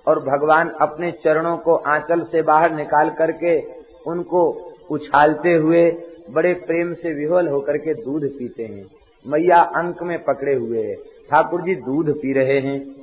और 0.08 0.20
भगवान 0.20 0.70
अपने 0.70 1.12
चरणों 1.12 1.58
को 1.58 1.76
आंचल 1.76 2.22
से 2.22 2.42
बाहर 2.42 2.72
निकाल 2.72 3.10
करके 3.10 3.60
उनको 4.08 4.44
उछालते 4.92 5.54
हुए 5.54 5.92
बड़े 6.30 6.54
प्रेम 6.54 6.94
से 6.94 7.14
विह्वल 7.14 7.48
होकर 7.48 7.78
के 7.78 7.94
दूध 7.94 8.30
पीते 8.30 8.64
हैं। 8.64 8.86
मैया 9.28 9.62
अंक 9.62 10.04
में 10.04 10.24
पकड़े 10.24 10.56
हुए 10.56 10.84
है। 10.84 10.96
ठाकुर 11.30 11.62
जी 11.62 11.76
दूध 11.76 12.14
पी 12.16 12.34
रहे 12.34 12.60
हैं। 12.60 12.99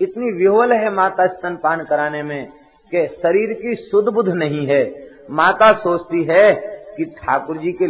इतनी 0.00 0.30
विह्वल 0.32 0.72
है 0.72 0.90
माता 0.90 1.26
स्तनपान 1.26 1.84
कराने 1.84 2.22
में 2.22 2.46
कि 2.92 3.06
शरीर 3.06 3.52
की 3.54 3.74
सुध 3.74 4.12
बुध 4.14 4.28
नहीं 4.28 4.66
है। 4.66 4.82
माता 5.30 5.72
सोचती 5.72 6.22
है 6.24 6.52
कि 6.96 7.04
ठाकुर 7.18 7.56
जी 7.56 7.72
के 7.72 7.86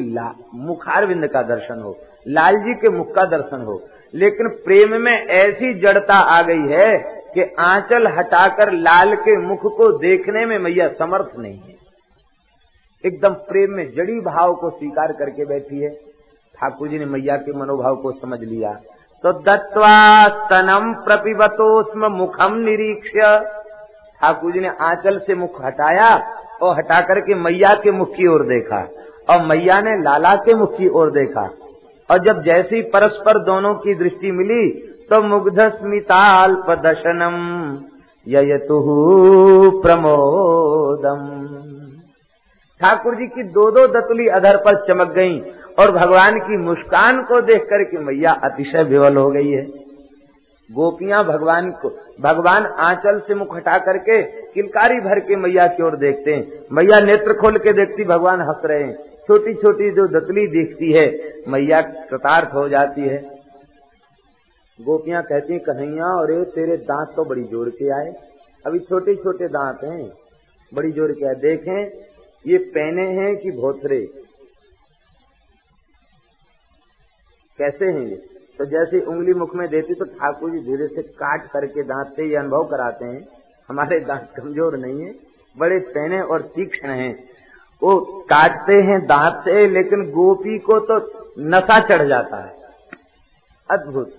मुखारविंद 0.59 1.27
का 1.27 1.43
दर्शन 1.43 1.81
हो, 1.81 1.97
लाल 2.29 2.57
जी 2.57 2.75
के 2.75 2.89
मुख 2.89 3.15
का 3.15 3.25
दर्शन 3.27 3.63
हो। 3.63 3.81
लेकिन 4.15 4.49
प्रेम 4.65 5.01
में 5.01 5.27
ऐसी 5.27 5.73
जड़ता 5.81 6.15
आ 6.15 6.43
गई 6.43 6.73
है 6.73 6.99
कि 7.35 7.43
आंचल 7.59 8.07
हटाकर 8.09 8.73
लाल 8.73 9.15
के 9.17 9.37
मुख 9.39 9.61
को 9.77 9.91
देखने 9.99 10.45
में 10.47 10.59
मैया 10.59 10.89
समर्थ 10.89 11.39
नहीं 11.39 11.59
है। 11.59 11.75
एकदम 13.05 13.35
प्रेम 13.49 13.71
में 13.71 13.85
जड़ी 13.95 14.21
भाव 14.21 14.55
को 14.55 14.71
स्वीकार 14.71 15.13
करके 15.13 15.45
बैठी 15.45 15.81
है। 15.81 15.91
ठाकुर 16.55 16.89
जी 16.89 16.99
ने 16.99 17.05
मैया 17.05 17.37
के 17.37 17.53
मनोभाव 17.53 17.97
को 17.97 18.13
समझ 18.13 18.41
लिया। 18.41 18.71
तो 19.25 19.33
दत्वा 19.43 19.95
स्तनम 20.29 20.93
प्रपिबतोस्म 21.05 22.11
मुखम 22.13 22.55
निरीक्ष्य। 22.59 23.39
ठाकुर 24.21 24.53
जी 24.53 24.61
ने 24.61 24.69
आंचल 24.81 25.19
से 25.19 25.35
मुख 25.35 25.61
हटाया 25.65 26.11
और 26.63 26.77
हटा 26.77 27.01
करके 27.07 27.35
मैया 27.37 27.75
के 27.75 27.91
मुख 27.93 28.11
की 28.11 28.27
ओर 28.27 28.45
देखा 28.47 28.81
और 29.31 29.45
मैया 29.47 29.81
ने 29.81 29.97
लाला 30.03 30.35
के 30.45 30.55
मुख 30.55 30.77
की 30.79 30.89
ओर 30.91 31.11
देखा। 31.11 31.49
और 32.11 32.19
जब 32.25 32.43
जैसी 32.43 32.83
परस्पर 32.91 33.39
दोनों 33.45 33.75
की 33.77 33.95
दृष्टि 33.95 34.31
मिली 34.33 34.69
तो 35.11 35.23
मुग्ध 35.25 35.61
स्मिताल्प 35.71 36.71
दशनम 36.87 37.37
यतु 38.27 38.81
प्रमोदम। 39.83 41.21
ठाकुर 42.81 43.15
जी 43.15 43.27
की 43.27 43.43
दो 43.53 43.71
दो 43.71 43.87
दतुली 43.91 44.27
अधर 44.33 44.57
पर 44.65 44.85
चमक 44.87 45.13
गईं। 45.15 45.41
और 45.79 45.91
भगवान 45.93 46.39
की 46.39 46.57
मुस्कान 46.59 47.23
को 47.23 47.41
देख 47.43 47.63
करके 47.65 47.99
मैया 47.99 48.33
अतिशय 48.45 48.83
विवल 48.85 49.17
हो 49.17 49.31
गई 49.31 49.51
है। 49.51 49.63
गोपियाँ 50.71 51.23
भगवान 51.25 51.71
को, 51.73 51.89
भगवान 52.21 52.65
आंचल 52.79 53.19
से 53.19 53.35
मुख 53.35 53.55
हटा 53.57 53.79
करके 53.79 54.23
किलकारी 54.53 55.01
भर 55.01 55.21
के 55.21 55.37
मैया 55.37 55.67
की 55.67 55.83
ओर 55.83 55.97
देखते 55.97 56.35
हैं। 56.35 56.65
मैया 56.73 56.99
नेत्र 57.01 57.35
खोल 57.35 57.59
के 57.59 57.73
देखती 57.73 58.05
भगवान 58.05 58.41
हंस 58.41 58.63
रहे 58.65 58.83
हैं। 58.83 58.97
छोटी 59.29 59.55
छोटी 59.55 59.91
जो 59.91 60.07
दतली 60.11 60.47
दिखती 60.49 60.93
है, 60.93 61.07
मैया 61.49 61.81
कृतार्थ 61.81 62.55
हो 62.55 62.69
जाती 62.69 63.01
है। 63.03 63.19
गोपियाँ 64.79 65.23
कहती 65.23 65.53
हैं, 65.53 65.63
कन्हैया 65.63 66.13
और 66.15 66.33
ये 66.33 66.45
तेरे 66.51 66.77
दांत 66.85 67.13
तो 67.17 67.25
बड़ी 67.25 67.43
ज़ोर 67.45 67.69
के 67.71 67.91
आए। 67.95 68.13
अभी 68.65 68.79
छोटे 68.81 69.15
छोटे 69.17 69.49
दांत 69.49 69.85
हैं, 69.85 70.11
बड़ी 70.73 70.91
ज़ोर 70.93 71.13
के 71.13 71.27
आए। 71.27 71.35
देखें, 71.41 71.81
ये 72.45 72.59
पहने 72.75 73.07
हैं 73.13 73.37
कि 73.37 73.51
भोथरे 73.53 74.07
कैसे 77.59 77.87
हैं 77.87 78.07
ये 78.07 78.17
तो 78.59 78.65
जैसे 78.67 79.01
उंगली 79.07 79.35
मुख 79.35 79.55
में 79.55 79.69
देती 79.69 79.95
तो 79.95 80.05
ठाकुर 80.13 80.51
जी 80.51 80.61
धीरे 80.61 80.87
से 80.87 81.03
काट 81.17 81.47
करके 81.51 81.83
दांत 81.85 82.13
से 82.17 82.29
ये 82.29 82.37
अनुभव 82.37 82.65
कराते 82.71 83.05
हैं। 83.05 83.27
हमारे 83.69 83.99
दांत 84.03 84.29
कमज़ोर 84.37 84.77
नहीं 84.77 85.03
है, 85.03 85.13
बड़े 85.57 85.79
पहने 85.89 86.21
और 86.23 86.43
तीक्ष्ण 86.55 86.89
हैं। 86.91 87.13
वो 87.83 87.99
काटते 88.31 88.81
हैं 88.83 89.01
दांत 89.07 89.41
से, 89.45 89.67
लेकिन 89.69 90.05
गोपी 90.11 90.59
को 90.61 90.79
तो 90.83 90.99
नशा 91.49 91.79
चढ़ 91.81 92.07
जाता 92.09 92.37
है। 92.37 92.57
अद्भुत। 93.69 94.15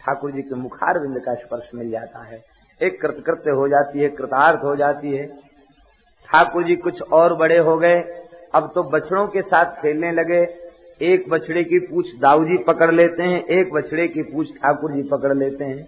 ठाकुर 0.00 0.30
जी 0.30 0.42
के 0.42 0.54
मुखार 0.56 0.98
बिंद 0.98 1.18
का 1.18 1.34
स्पर्श 1.36 1.70
मिल 1.74 1.90
जाता 1.90 2.22
है। 2.22 2.42
एक 2.80 3.00
कृतकृत्य 3.00 3.50
हो 3.52 3.68
जाती 3.68 4.00
है, 4.00 4.08
कृतार्थ 4.10 4.64
हो 4.64 4.74
जाती 4.76 5.16
है। 5.16 5.26
ठाकुर 6.28 6.64
जी 6.64 6.76
कुछ 6.78 7.02
और 7.12 7.34
बड़े 7.36 7.58
हो 7.60 7.76
गए, 7.76 8.00
अब 8.54 8.70
तो 8.74 8.82
बछड़ों 8.90 9.26
के 9.26 9.42
साथ 9.42 9.80
खेलने 9.82 10.12
लगे। 10.12 10.44
एक 11.02 11.28
बछड़े 11.30 11.62
की 11.64 11.78
पूछ 11.80 12.06
दाऊ 12.20 12.44
जी 12.44 12.56
पकड़ 12.64 12.90
लेते 12.92 13.22
हैं, 13.22 13.44
एक 13.44 13.72
बछड़े 13.72 14.06
की 14.08 14.22
पूछ 14.24 14.52
ठाकुर 14.56 14.92
जी 14.92 15.02
पकड़ 15.08 15.32
लेते 15.34 15.64
हैं। 15.64 15.86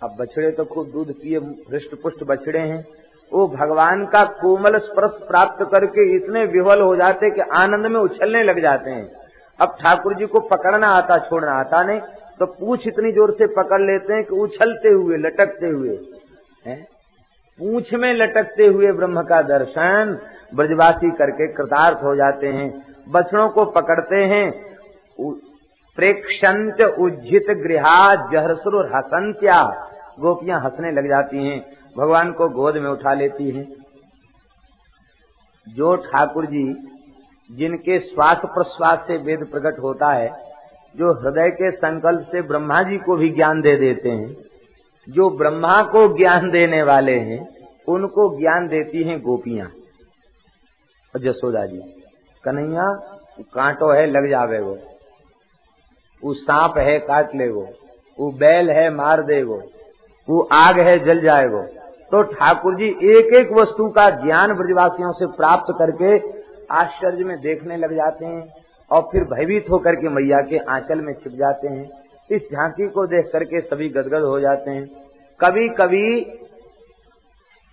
अब 0.00 0.16
बछड़े 0.20 0.50
तो 0.50 0.64
खुद 0.64 0.86
दूध 0.86 1.12
पिए 1.12 1.38
हृष्ट 1.70 1.94
पुष्ट 2.02 2.24
बछड़े 2.24 2.58
हैं। 2.60 2.84
वो 3.32 3.46
भगवान 3.48 4.04
का 4.06 4.24
कोमल 4.34 4.78
स्पर्श 4.78 5.12
प्राप्त 5.28 5.64
करके 5.70 6.04
इतने 6.16 6.44
विवल 6.48 6.80
हो 6.82 6.94
जाते 6.96 7.30
कि 7.30 7.40
आनंद 7.56 7.86
में 7.86 8.00
उछलने 8.00 8.42
लग 8.42 8.60
जाते 8.62 8.90
हैं। 8.90 9.08
अब 9.58 9.76
ठाकुर 9.80 10.14
जी 10.14 10.26
को 10.26 10.40
पकड़ना 10.48 10.88
आता, 10.88 11.18
छोड़ना 11.20 11.52
आता 11.52 11.82
नहीं 11.82 12.00
तो 12.40 12.46
पूछ 12.48 12.86
इतनी 12.86 13.10
ज़ोर 13.12 13.30
से 13.32 13.46
पकड़ 13.52 13.80
लेते 13.82 14.14
हैं 14.14 14.24
कि 14.24 14.36
उछलते 14.36 14.88
हुए, 14.88 15.16
लटकते 15.16 15.66
हुए। 15.66 15.98
हैं? 16.66 16.82
पूछ 17.58 17.92
में 17.94 18.12
लटकते 18.14 18.66
हुए 18.66 18.90
ब्रह्म 18.92 19.22
का 19.22 19.40
दर्शन 19.44 20.18
ब्रजवासी 20.54 21.10
करके 21.10 21.46
कृतार्थ 21.52 22.02
हो 22.04 22.14
जाते 22.16 22.46
हैं। 22.48 22.68
बछड़ों 23.08 23.48
को 23.48 23.64
पकड़ते 23.64 24.16
हैं। 24.16 24.76
प्रेक्षंत 25.96 26.80
उज्जित 26.80 27.46
गृहा 27.50 28.14
जहरसुर 28.14 28.96
हसंत्या 28.96 29.62
गोपियाँ 30.20 30.60
हंसने 30.60 30.92
लग 30.92 31.08
जाती 31.08 31.46
हैं। 31.46 31.76
भगवान 31.98 32.32
को 32.32 32.48
गोद 32.48 32.76
में 32.76 32.90
उठा 32.90 33.14
लेती 33.14 33.50
हैं। 33.50 33.72
जो 35.68 35.96
ठाकुर 35.96 36.46
जी, 36.46 36.88
जिनके 37.50 38.00
श्वास 38.00 38.36
प्रश्वास 38.44 38.98
से 38.98 39.16
वेद 39.16 39.46
प्रकट 39.46 39.78
होता 39.78 40.12
है, 40.12 40.28
जो 40.96 41.12
हृदय 41.12 41.50
के 41.50 41.70
संकल्प 41.70 42.20
से 42.20 42.42
ब्रह्मा 42.42 42.82
जी 42.82 42.98
को 42.98 43.16
भी 43.16 43.28
ज्ञान 43.28 43.60
दे 43.60 43.76
देते 43.76 44.10
हैं, 44.10 44.36
जो 45.08 45.30
ब्रह्मा 45.30 45.82
को 45.82 46.18
ज्ञान 46.18 46.50
देने 46.50 46.82
वाले 46.82 47.18
हैं, 47.18 47.48
उनको 47.88 48.38
ज्ञान 48.38 48.68
देती 48.68 49.02
हैं 49.02 49.20
गोपियाँ। 49.20 49.66
और 51.14 51.20
जसोदा 51.20 51.66
जी। 51.66 51.95
कन्हैया 52.48 52.92
कांटो 53.54 53.92
है, 53.92 54.06
लग 54.06 54.30
जावे 54.30 54.58
वो। 54.58 54.78
वो 56.24 56.34
सांप 56.34 56.78
है, 56.78 56.98
काट 56.98 57.34
ले 57.34 57.48
वो। 57.48 57.68
वो 58.20 58.30
बैल 58.30 58.70
है, 58.70 58.90
मार 58.90 59.22
दे 59.22 59.42
वो। 59.42 59.62
वो 60.28 60.48
आग 60.52 60.78
है, 60.78 60.98
जल 60.98 61.20
जाए 61.20 61.46
वो। 61.46 61.62
तो 62.10 62.22
ठाकुर 62.22 62.74
जी 62.74 62.84
एक 62.84 63.34
एक 63.34 63.52
वस्तु 63.52 63.88
का 63.88 64.10
ज्ञान 64.10 64.54
ब्रजवासियों 64.54 65.12
से 65.12 65.26
प्राप्त 65.26 65.74
करके 65.78 66.18
आश्चर्य 66.70 67.24
में 67.24 67.40
देखने 67.40 67.76
लग 67.76 67.92
जाते 67.92 68.26
हैं 68.26 68.54
और 68.90 69.02
फिर 69.02 69.24
भयभीत 69.24 69.66
होकर 69.70 69.94
के 69.94 70.08
मैया 70.08 70.40
के 70.40 70.58
आंचल 70.58 71.00
में 71.00 71.12
छिप 71.14 71.32
जाते 71.32 71.68
हैं। 71.68 71.90
इस 72.30 72.42
झांकी 72.42 72.88
को 72.88 73.06
देख 73.06 73.30
करके 73.32 73.60
सभी 73.60 73.88
गदगद 73.88 74.22
हो 74.22 74.40
जाते 74.40 74.70
हैं। 74.70 74.86
कभी 75.40 75.68
कभी 75.68 76.20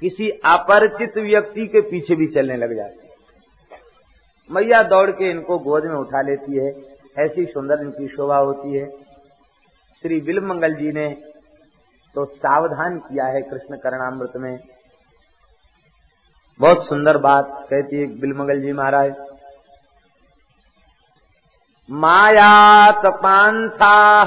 किसी 0.02 0.30
अपरिचित 0.30 1.18
व्यक्ति 1.18 1.68
के 1.68 1.82
पीछे 1.82 2.16
भी 2.16 2.28
चलने 2.28 2.58
लग 2.58 2.76
जाते 2.76 2.96
हैं। 3.03 3.03
मैया 4.50 4.82
दौड़ 4.84 5.10
के 5.12 5.30
इनको 5.32 5.58
गोद 5.60 5.84
में 5.84 5.96
उठा 5.96 6.22
लेती 6.22 6.58
है। 6.58 6.70
ऐसी 7.18 7.46
सुंदर 7.46 7.82
इनकी 7.82 8.08
शोभा 8.08 8.38
होती 8.38 8.74
है। 8.74 8.86
श्री 10.04 10.20
बिल 10.22 10.40
मंगल 10.40 10.74
जी 10.74 10.92
ने 10.92 11.08
तो 12.16 12.26
सावधान 12.26 12.98
किया 13.00 13.26
है 13.26 13.42
कृष्ण 13.42 13.78
करणामृत 13.78 14.34
में। 14.36 14.58
बहुत 16.60 16.86
सुंदर 16.88 17.18
बात 17.18 17.48
कहती 17.70 18.00
है 18.00 18.06
बिलमंगल 18.20 18.62
जी 18.62 18.74
महाराज। 18.74 19.14
मायात 21.90 23.06
पांथा 23.24 24.26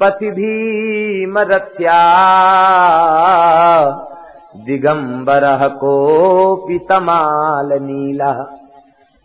पथि 0.00 0.30
भीमरथ्या 0.30 1.98
दिगंबर 4.64 5.68
कोऽपि 5.68 6.86
तमालनीलः। 6.88 8.46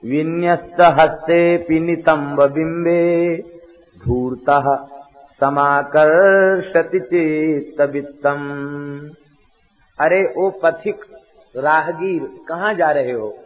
विन्यस्तहस्तेऽपि 0.06 1.80
नितम्बबिम्बे 1.80 3.44
धूर्तः 4.06 4.78
समाकर्षति 5.40 7.00
चेत्तवित्तम्। 7.00 9.10
अरे, 10.02 10.34
ओ 10.38 10.50
पथिक, 10.50 11.06
राहगीर, 11.58 12.30
कहाँ 12.48 12.74
जा 12.74 12.92
रहे 12.92 13.12
हो? 13.12 13.38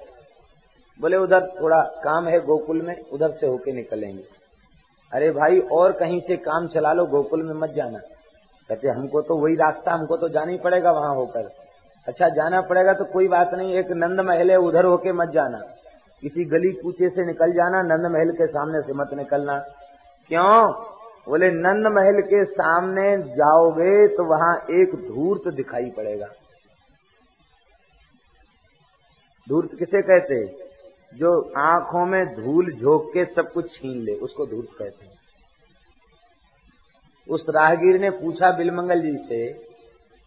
बोले, 1.02 1.18
उधर 1.18 1.52
थोड़ा 1.62 1.82
काम 1.82 2.28
है 2.28 2.46
गोकुल 2.46 2.82
में, 2.82 2.96
उधर 3.14 3.32
से 3.32 3.48
होके 3.48 3.72
निकलेंगे। 3.72 4.24
अरे 5.14 5.32
भाई, 5.32 5.60
और 5.60 5.92
कहीं 5.92 6.22
से 6.22 6.38
काम 6.38 6.68
चला 6.68 6.94
लो, 6.94 7.06
गोकुल 7.06 7.44
में 7.44 7.54
मत 7.54 7.70
जाना। 7.70 8.00
कहते, 8.70 8.88
हमको 8.88 9.22
तो 9.22 9.38
वही 9.38 9.56
रास्ता, 9.56 9.94
हमको 9.94 10.18
तो 10.18 10.30
जाना 10.30 10.52
ही 10.52 10.58
पड़ेगा 10.58 10.92
वहाँ 10.92 11.16
होकर। 11.16 11.69
अच्छा 12.08 12.30
जाना 12.30 12.62
पड़ेगा 12.62 12.94
तो 12.94 13.06
कोई 13.06 13.28
बात 13.28 13.54
नहीं, 13.54 13.74
एक 13.74 13.86
नंद 13.90 14.20
महल 14.20 14.52
है, 14.52 14.58
उधर 14.58 14.86
होके 14.86 15.12
मत 15.12 15.30
जाना। 15.30 15.58
किसी 16.22 16.46
गली 16.46 16.72
कूचे 16.72 17.10
से 17.10 17.26
निकल 17.26 17.52
जाना, 17.52 17.82
नंद 17.82 18.06
महल 18.06 18.32
के 18.32 18.48
सामने 18.48 18.82
से 18.82 18.94
मत 18.94 19.10
निकलना। 19.14 19.60
क्यों? 20.28 20.74
बोले, 21.30 21.52
नंद 21.52 21.88
महल 21.88 22.22
के 22.22 22.46
सामने 22.46 23.18
जाओगे 23.18 24.08
तो 24.08 24.24
वहाँ 24.24 24.56
एक 24.56 24.96
धूर्त 24.96 25.56
दिखाई 25.56 25.92
पड़ेगा। 25.98 26.28
धूर्त 29.50 29.70
किसे 29.80 30.02
कहते? 30.02 30.70
जो 31.14 31.54
आँखों 31.58 32.06
में 32.06 32.44
धूल 32.44 32.72
झोंक 32.72 33.12
के 33.14 33.26
सब 33.26 33.52
कुछ 33.52 33.74
छीन 33.74 34.02
ले, 34.02 34.12
उसको 34.12 34.46
धूर्त 34.46 34.70
कहते 34.80 35.06
हैं। 35.06 35.14
उस 37.30 37.46
राहगीर 37.50 38.02
ने 38.02 38.10
पूछा, 38.10 38.52
बिलमंगल 38.52 39.02
जी 39.02 39.18
से 39.30 39.69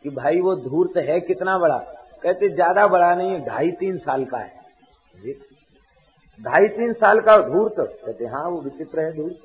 कि 0.05 0.11
भाई 0.11 0.41
वो 0.41 0.55
धूर्त 0.59 0.97
है 0.99 1.21
कितना 1.21 1.59
बड़ा? 1.59 1.79
कहते, 2.23 2.49
ज़्यादा 2.51 2.87
बड़ा 2.87 3.15
नहीं 3.15 3.31
है 3.31 3.45
ढाई 3.47 3.71
तीन 3.71 3.99
साल 3.99 4.25
का 4.25 4.38
है। 4.38 5.33
ढाई 6.41 6.69
तीन 6.69 6.93
साल 6.95 7.21
का 7.21 7.37
धूर्त? 7.38 7.75
कहते 7.79 8.27
हाँ 8.27 8.45
वो 8.45 8.61
विचित्र 8.61 9.01
है 9.01 9.12
धूर्त। 9.12 9.38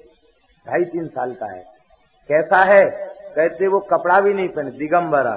ढाई 0.65 0.83
तीन 0.85 1.07
साल 1.07 1.33
का 1.33 1.51
है। 1.53 1.63
कैसा 2.29 2.63
है? 2.65 2.85
कहते, 3.35 3.67
वो 3.67 3.79
कपड़ा 3.89 4.19
भी 4.21 4.33
नहीं 4.33 4.47
पहने, 4.49 4.71
दिगंबर 4.71 5.27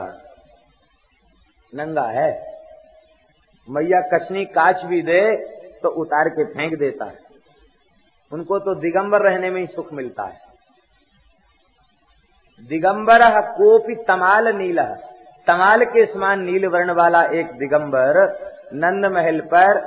नंगा 1.72 2.06
है। 2.10 2.30
मैया 3.68 4.00
कचनी 4.08 4.44
काच 4.50 4.84
भी 4.84 5.02
दे 5.02 5.20
तो 5.82 5.88
उतार 6.00 6.28
के 6.28 6.44
फेंक 6.44 6.78
देता 6.78 7.04
है। 7.04 7.18
उनको 8.32 8.58
तो 8.58 8.74
दिगंबर 8.74 9.22
रहने 9.22 9.50
में 9.50 9.60
ही 9.60 9.66
सुख 9.66 9.92
मिलता 9.92 10.24
है। 10.24 10.40
दिगंबर 12.70 13.22
कोपी 13.52 13.94
तमाल 14.04 14.48
नीला 14.56 14.82
तमाल 15.46 15.84
के 15.84 16.06
समान 16.06 16.40
नील 16.40 16.66
वर्ण 16.66 16.94
वाला 16.94 17.22
एक 17.24 17.46
दिगंबर 17.46 18.18
नंद 18.74 19.06
महल 19.06 19.40
पर 19.40 19.78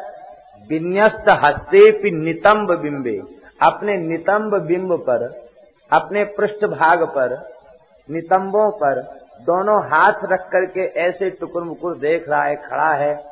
विन्यस्त 0.69 1.25
हस्ते 1.29 2.11
नितंब 2.11 2.79
बिंबे। 2.79 3.21
अपने 3.61 3.97
नितंब 3.97 4.55
बिंब 4.55 4.97
पर, 4.97 5.47
अपने 5.91 6.23
पृष्ठ 6.23 6.65
भाग 6.65 7.03
पर, 7.03 7.49
नितंबों 8.11 8.71
पर 8.71 9.01
दोनों 9.41 9.83
हाथ 9.83 10.13
रख 10.23 10.49
करके 10.49 10.81
ऐसे 10.81 11.29
टुकुर 11.29 11.63
मुकुर 11.63 11.97
देख 11.97 12.29
रहा 12.29 12.43
है, 12.43 12.55
खड़ा 12.55 12.93
है। 12.93 13.23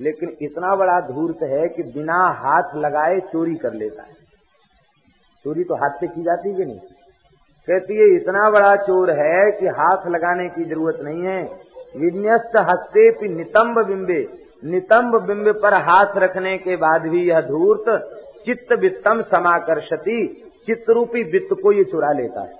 लेकिन 0.00 0.36
इतना 0.42 0.76
बड़ा 0.76 1.00
धूर्त 1.00 1.42
है 1.42 1.68
कि 1.68 1.82
बिना 1.82 2.28
हाथ 2.28 2.76
लगाए 2.76 3.20
चोरी 3.20 3.54
कर 3.54 3.72
लेता 3.72 4.02
है। 4.02 4.12
चोरी 5.44 5.64
तो 5.64 5.74
हाथ 5.74 5.90
से 5.90 6.06
की 6.06 6.22
जाती 6.22 6.50
है 6.50 6.64
नहीं? 6.64 6.80
कहती 7.68 7.96
है, 7.96 8.04
इतना 8.16 8.50
बड़ा 8.50 8.74
चोर 8.76 9.10
है 9.10 9.50
कि 9.52 9.66
हाथ 9.76 10.06
लगाने 10.06 10.48
की 10.48 10.64
ज़रूरत 10.64 11.00
नहीं 11.00 11.22
है। 11.22 11.42
विन्यस्त 11.96 12.56
हस्ते 12.68 13.28
नितंब 13.28 13.84
बिंबे। 13.86 14.20
नितंब 14.64 15.16
बिंब 15.22 15.48
पर 15.62 15.74
हाथ 15.82 16.16
रखने 16.16 16.56
के 16.58 16.76
बाद 16.76 17.02
भी 17.02 17.28
यह 17.28 17.40
धूर्त 17.40 17.84
चित्त 18.46 18.72
वित्तम 18.72 19.20
समाकर्षति। 19.24 20.20
चित्तरूपी 20.66 21.22
वित्त 21.22 21.54
को 21.62 21.72
ये 21.72 21.84
चुरा 21.84 22.12
लेता 22.12 22.40
है। 22.40 22.56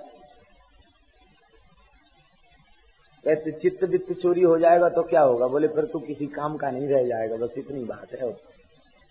कहते 3.23 3.51
चित्त 3.53 3.83
वित्त 3.83 4.13
चोरी 4.13 4.41
हो 4.41 4.57
जाएगा 4.57 4.89
तो 4.89 5.01
क्या 5.03 5.21
होगा? 5.21 5.47
बोले, 5.47 5.67
फिर 5.67 5.85
तू 5.85 5.99
किसी 5.99 6.25
काम 6.27 6.55
का 6.57 6.69
नहीं 6.71 6.87
रह 6.87 7.03
जाएगा, 7.03 7.35
बस 7.37 7.53
इतनी 7.57 7.83
बात 7.85 8.13
है 8.13 8.31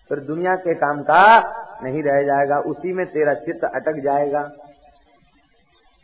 फिर 0.09 0.19
दुनिया 0.21 0.55
के 0.55 0.73
काम 0.75 1.01
का 1.01 1.21
नहीं 1.83 2.01
रह 2.03 2.21
जाएगा, 2.23 2.59
उसी 2.61 2.93
में 2.93 3.05
तेरा 3.07 3.33
चित्त 3.35 3.63
अटक 3.65 4.01
जाएगा। 4.03 4.41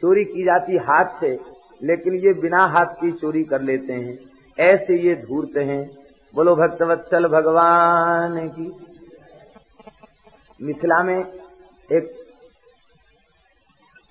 चोरी 0.02 0.24
की 0.26 0.44
जाती 0.44 0.78
हाथ 0.78 1.20
से, 1.20 1.40
लेकिन 1.84 2.14
ये 2.14 2.34
बिना 2.34 2.66
हाथ 2.66 2.86
की 2.86 3.12
चोरी 3.12 3.44
कर 3.44 3.62
लेते 3.62 3.94
हैं। 3.94 4.18
ऐसे 4.60 4.98
ये 4.98 5.16
धूर्त 5.16 5.58
हैं। 5.58 5.98
बोलो 6.36 6.56
भक्तवत्सल 6.56 7.28
भगवान 7.28 8.48
की। 8.50 8.68
मिथिला 10.62 11.04
में 11.04 11.20
एक 11.92 12.12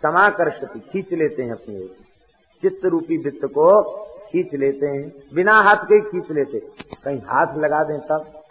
समाकर्षति 0.03 0.81
खींच 0.81 1.13
लेते 1.13 1.43
हैं 1.43 1.53
अपनी 1.53 1.87
चित्त 2.63 2.85
रूपी 2.85 3.17
वित्त 3.17 3.45
को 3.45 3.83
खींच 4.31 4.55
लेते 4.55 4.87
हैं। 4.87 5.13
बिना 5.35 5.55
हाथ 5.61 5.77
के 5.77 6.01
खींच 6.01 6.31
लेते 6.31 6.59
कहीं 7.05 7.19
हाथ 7.19 7.57
लगा 7.57 7.85
दें 7.85 7.99
तब। 7.99 8.43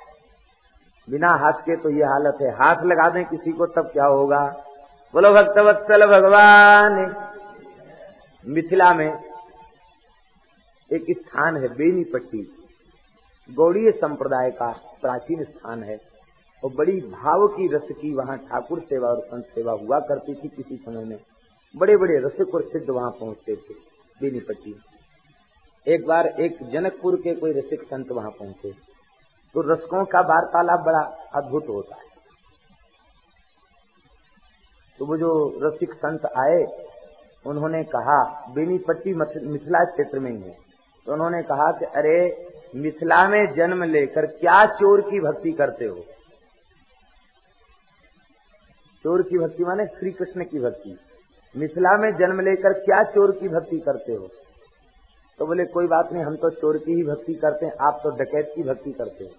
बिना 1.10 1.30
हाथ 1.30 1.54
के 1.54 1.76
तो 1.76 1.90
ये 1.90 2.04
हालत 2.04 2.38
है। 2.42 2.50
हाथ 2.52 2.84
लगा 2.86 3.10
दें 3.10 3.26
किसी 3.26 3.52
को 3.52 3.66
तब 3.66 3.90
क्या 3.94 4.06
होगा? 4.06 4.66
बोलो, 5.14 5.34
भक्तवत्सल 5.34 6.06
भगवान। 6.06 7.16
मिथिला 8.48 8.94
में 8.94 9.24
एक 10.94 11.06
स्थान 11.10 11.58
है, 11.58 11.68
बेनीपट्टी। 11.68 12.68
गौड़ीय 13.52 13.92
संप्रदाय 13.92 14.52
का 14.52 14.72
प्राचीन 15.02 15.44
स्थान 15.44 15.84
है। 15.84 16.02
और 16.66 16.72
बड़ी 16.74 17.02
भाव 17.02 17.48
की 17.48 17.76
रस 17.76 17.88
की 17.92 18.14
वहाँ 18.14 18.38
ठाकुर 18.38 18.80
सेवा 18.80 19.10
और 19.10 19.20
संत 19.20 19.46
सेवा 19.46 19.74
हुआ 19.74 20.00
करती 20.00 20.36
थी 20.36 20.48
किसी 20.50 20.78
समय 20.78 21.04
में। 21.04 21.20
बड़े 21.76 21.98
बड़े 21.98 22.20
रसिक 22.20 22.56
और 22.56 22.62
सिद्ध 22.62 22.90
वहाँ 22.90 23.12
पहुँचते 23.12 23.56
थे, 23.56 23.74
बेनीपट्टी। 24.22 24.82
एक 25.88 26.06
बार 26.06 26.28
एक 26.28 26.58
जनकपुर 26.64 27.16
के 27.16 27.36
कोई 27.36 27.52
रसिक 27.52 27.84
संत 27.84 28.12
वहाँ 28.12 28.32
पहुँचे। 28.32 28.72
तो 29.54 29.74
रसकों 29.74 30.06
का 30.06 30.20
वार्तालाप 30.20 30.80
बड़ा 30.80 31.32
अद्भुत 31.36 31.66
होता 31.70 31.96
है। 31.96 32.13
तो 35.00 35.06
वो 35.06 35.18
जो 35.18 35.60
रसिक 35.62 35.94
संत 35.94 36.26
आए, 36.26 36.88
उन्होंने 37.46 37.84
कहा, 37.84 38.52
बेनीपट्टी 38.54 39.14
मिथिला 39.48 39.84
क्षेत्र 39.84 40.20
में 40.20 40.32
ही 40.32 40.42
है। 40.42 40.58
तो 41.06 41.14
उन्होंने 41.14 41.44
कहा 41.44 41.72
कि, 41.72 41.86
अरे, 41.86 42.48
मिथिला 42.76 43.28
में 43.28 43.54
जन्म 43.54 43.84
लेकर 43.84 44.26
क्या 44.26 44.66
चोर 44.66 45.02
की 45.02 45.20
भक्ति 45.20 45.52
करते 45.52 45.86
हो? 45.86 46.00
चोर 49.04 49.22
की 49.22 49.38
भक्ति 49.38 49.64
माने 49.64 49.86
श्री 49.86 50.12
कृष्ण 50.12 50.44
की 50.44 50.60
भक्ति। 50.60 50.98
मिथिला 51.58 51.98
में 51.98 52.12
जन्म 52.12 52.40
लेकर 52.40 52.74
क्या 52.74 53.04
चोर 53.04 53.32
की 53.32 53.48
भक्ति 53.48 53.80
करते 53.80 54.14
हो? 54.14 54.28
तो 55.40 55.46
बोले, 55.46 55.66
कोई 55.66 55.86
बात 55.86 56.14
नहीं, 56.14 56.24
हम 56.24 56.36
तो 56.36 56.50
चोर 56.50 56.78
की 56.78 56.94
ही 56.94 57.04
भक्ति 57.04 57.34
करते 57.34 57.66
हैं, 57.66 57.74
आप 57.82 58.00
तो 58.04 58.10
डकैत 58.10 58.52
की 58.56 58.64
भक्ति 58.64 58.92
करते 58.92 59.24
हो। 59.24 59.30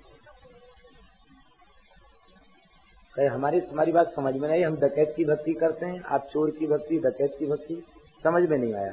कहे 3.17 3.27
हमारी, 3.27 3.61
तुम्हारी 3.61 3.93
बात 3.93 4.07
समझ 4.07 4.37
में 4.37 4.49
नहीं 4.49 4.65
हम 4.65 4.77
डकैत 4.77 5.15
की 5.17 5.25
भक्ति 5.25 5.53
करते 5.53 5.87
हैं, 5.87 6.03
आप 6.03 6.27
चोर 6.33 6.51
की 6.51 6.67
भक्ति, 6.67 6.99
डकैत 6.99 7.37
की 7.39 7.47
भक्ति, 7.47 7.83
समझ 8.25 8.51
में 8.51 8.59
नहीं 8.59 8.75
आया। 8.75 8.91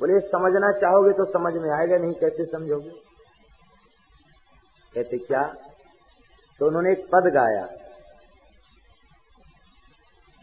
बोले 0.00 0.20
समझना 0.20 0.72
चाहोगे 0.72 1.12
तो 1.12 1.24
समझ 1.24 1.54
में 1.54 1.70
आएगा, 1.70 1.96
नहीं 1.96 2.12
कैसे 2.12 2.44
समझोगे? 2.44 2.90
कहते, 4.94 5.18
क्या? 5.18 5.54
तो 6.58 6.66
उन्होंने 6.66 6.92
एक 6.92 7.06
पद 7.12 7.30
गाया। 7.34 7.68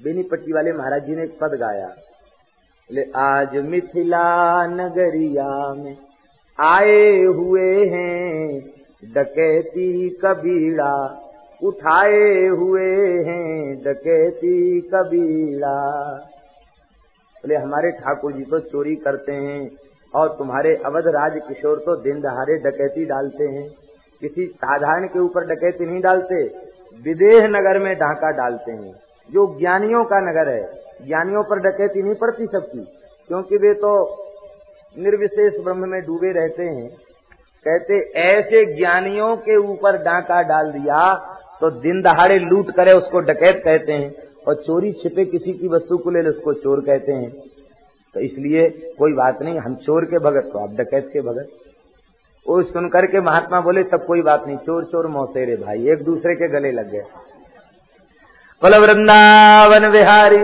बेनीपट्टी 0.03 0.53
वाले 0.53 0.71
महाराज 0.71 1.05
जी 1.05 1.15
ने 1.15 1.23
एक 1.23 1.39
पद 1.41 1.47
गाया। 1.47 1.88
बोले, 1.88 3.11
आज 3.15 3.57
मिथिला 3.57 4.67
नगरिया 4.67 5.73
में 5.73 5.97
आए 6.59 7.23
हुए 7.23 7.86
हैं, 7.86 8.61
डकैती 9.13 10.09
कबीड़ा 10.09 11.21
उठाए 11.62 12.47
हुए 12.49 12.89
हैं 13.24 13.76
डकैती 13.84 14.82
कबीड़ा 14.82 15.76
बोले, 17.43 17.56
हमारे 17.56 17.91
ठाकुर 17.91 18.32
जी 18.34 18.43
तो 18.43 18.60
चोरी 18.60 18.95
करते 18.95 19.32
हैं 19.32 19.70
और 20.14 20.30
तुम्हारे 20.38 20.76
अवध 20.86 21.08
राज 21.08 21.39
किशोर 21.47 21.78
तो 21.78 21.95
दिन 21.95 22.20
दहाड़े 22.22 22.58
डकैती 22.60 23.06
डालते 23.06 23.43
हैं। 23.45 23.68
किसी 24.22 24.45
साधारण 24.47 25.08
के 25.08 25.20
ऊपर 25.20 25.45
डकैती 25.45 25.86
नहीं 25.86 26.01
डालते, 26.01 26.43
विदेह 27.03 27.47
नगर 27.47 27.80
में 27.80 27.93
ढाका 27.95 28.32
डालते 28.32 28.72
हैं। 28.72 28.93
जो 29.30 29.45
ज्ञानियों 29.60 30.03
का 30.03 30.20
नगर 30.22 30.49
है, 30.49 30.64
ज्ञानियों 31.08 31.43
पर 31.43 31.60
डकैती 31.60 32.01
नहीं 32.01 32.16
पड़ती 32.16 32.45
सबकी, 32.45 32.80
क्योंकि 33.30 33.58
वे 33.58 33.74
तो 33.74 33.93
निर्विशेष 34.95 35.64
ब्रह्म 35.64 35.89
में 35.89 36.01
डूबे 36.01 36.32
रहते 36.32 36.64
हैं। 36.64 36.89
कहते, 37.66 37.99
ऐसे 38.22 38.66
ज्ञानियों 38.76 39.36
के 39.38 39.56
ऊपर 39.58 39.97
डाका 39.97 40.41
डाल 40.41 40.72
दिया 40.72 41.01
तो 41.62 41.70
दिन 41.72 42.01
दहाड़े 42.01 42.39
लूट 42.39 42.72
करे 42.72 42.91
उसको 42.91 43.20
डकैत 43.20 43.62
कहते 43.66 43.91
हैं 43.91 44.14
और 44.47 44.56
चोरी 44.56 44.91
छिपे 44.93 45.26
किसी 45.26 45.53
की 45.53 45.68
वस्तु 45.68 45.97
को 45.97 46.10
ले 46.10 46.30
उसको 46.30 46.53
चोर 46.53 46.82
कहते 46.82 47.12
हैं। 47.12 47.30
तो 48.16 48.20
इसलिए 48.20 48.68
कोई 48.99 49.14
बात 49.14 49.41
नहीं, 49.41 49.60
हम 49.60 49.76
चोर 49.76 50.06
के 50.06 50.20
भगत 50.20 50.49
तो 50.53 50.60
आप 50.60 50.76
डकैत 50.76 51.10
के 51.14 51.22
भगत। 51.22 51.47
वो 52.45 52.62
सुनकर 52.64 53.06
के 53.06 53.22
महात्मा 53.22 53.60
बोले, 53.62 53.84
तब 53.84 54.06
कोई 54.06 54.22
बात 54.22 54.47
नहीं, 54.47 54.58
चोर 54.58 54.84
चोर 54.84 55.08
मौसेरे 55.08 55.56
भाई, 55.56 55.88
एक 55.88 56.03
दूसरे 56.03 56.36
के 56.36 56.47
गले 56.49 56.72
लग 56.72 56.91
गए। 56.91 57.03
बोलो, 58.62 58.80
वृंदावन 58.82 59.91
बिहारी 59.91 60.38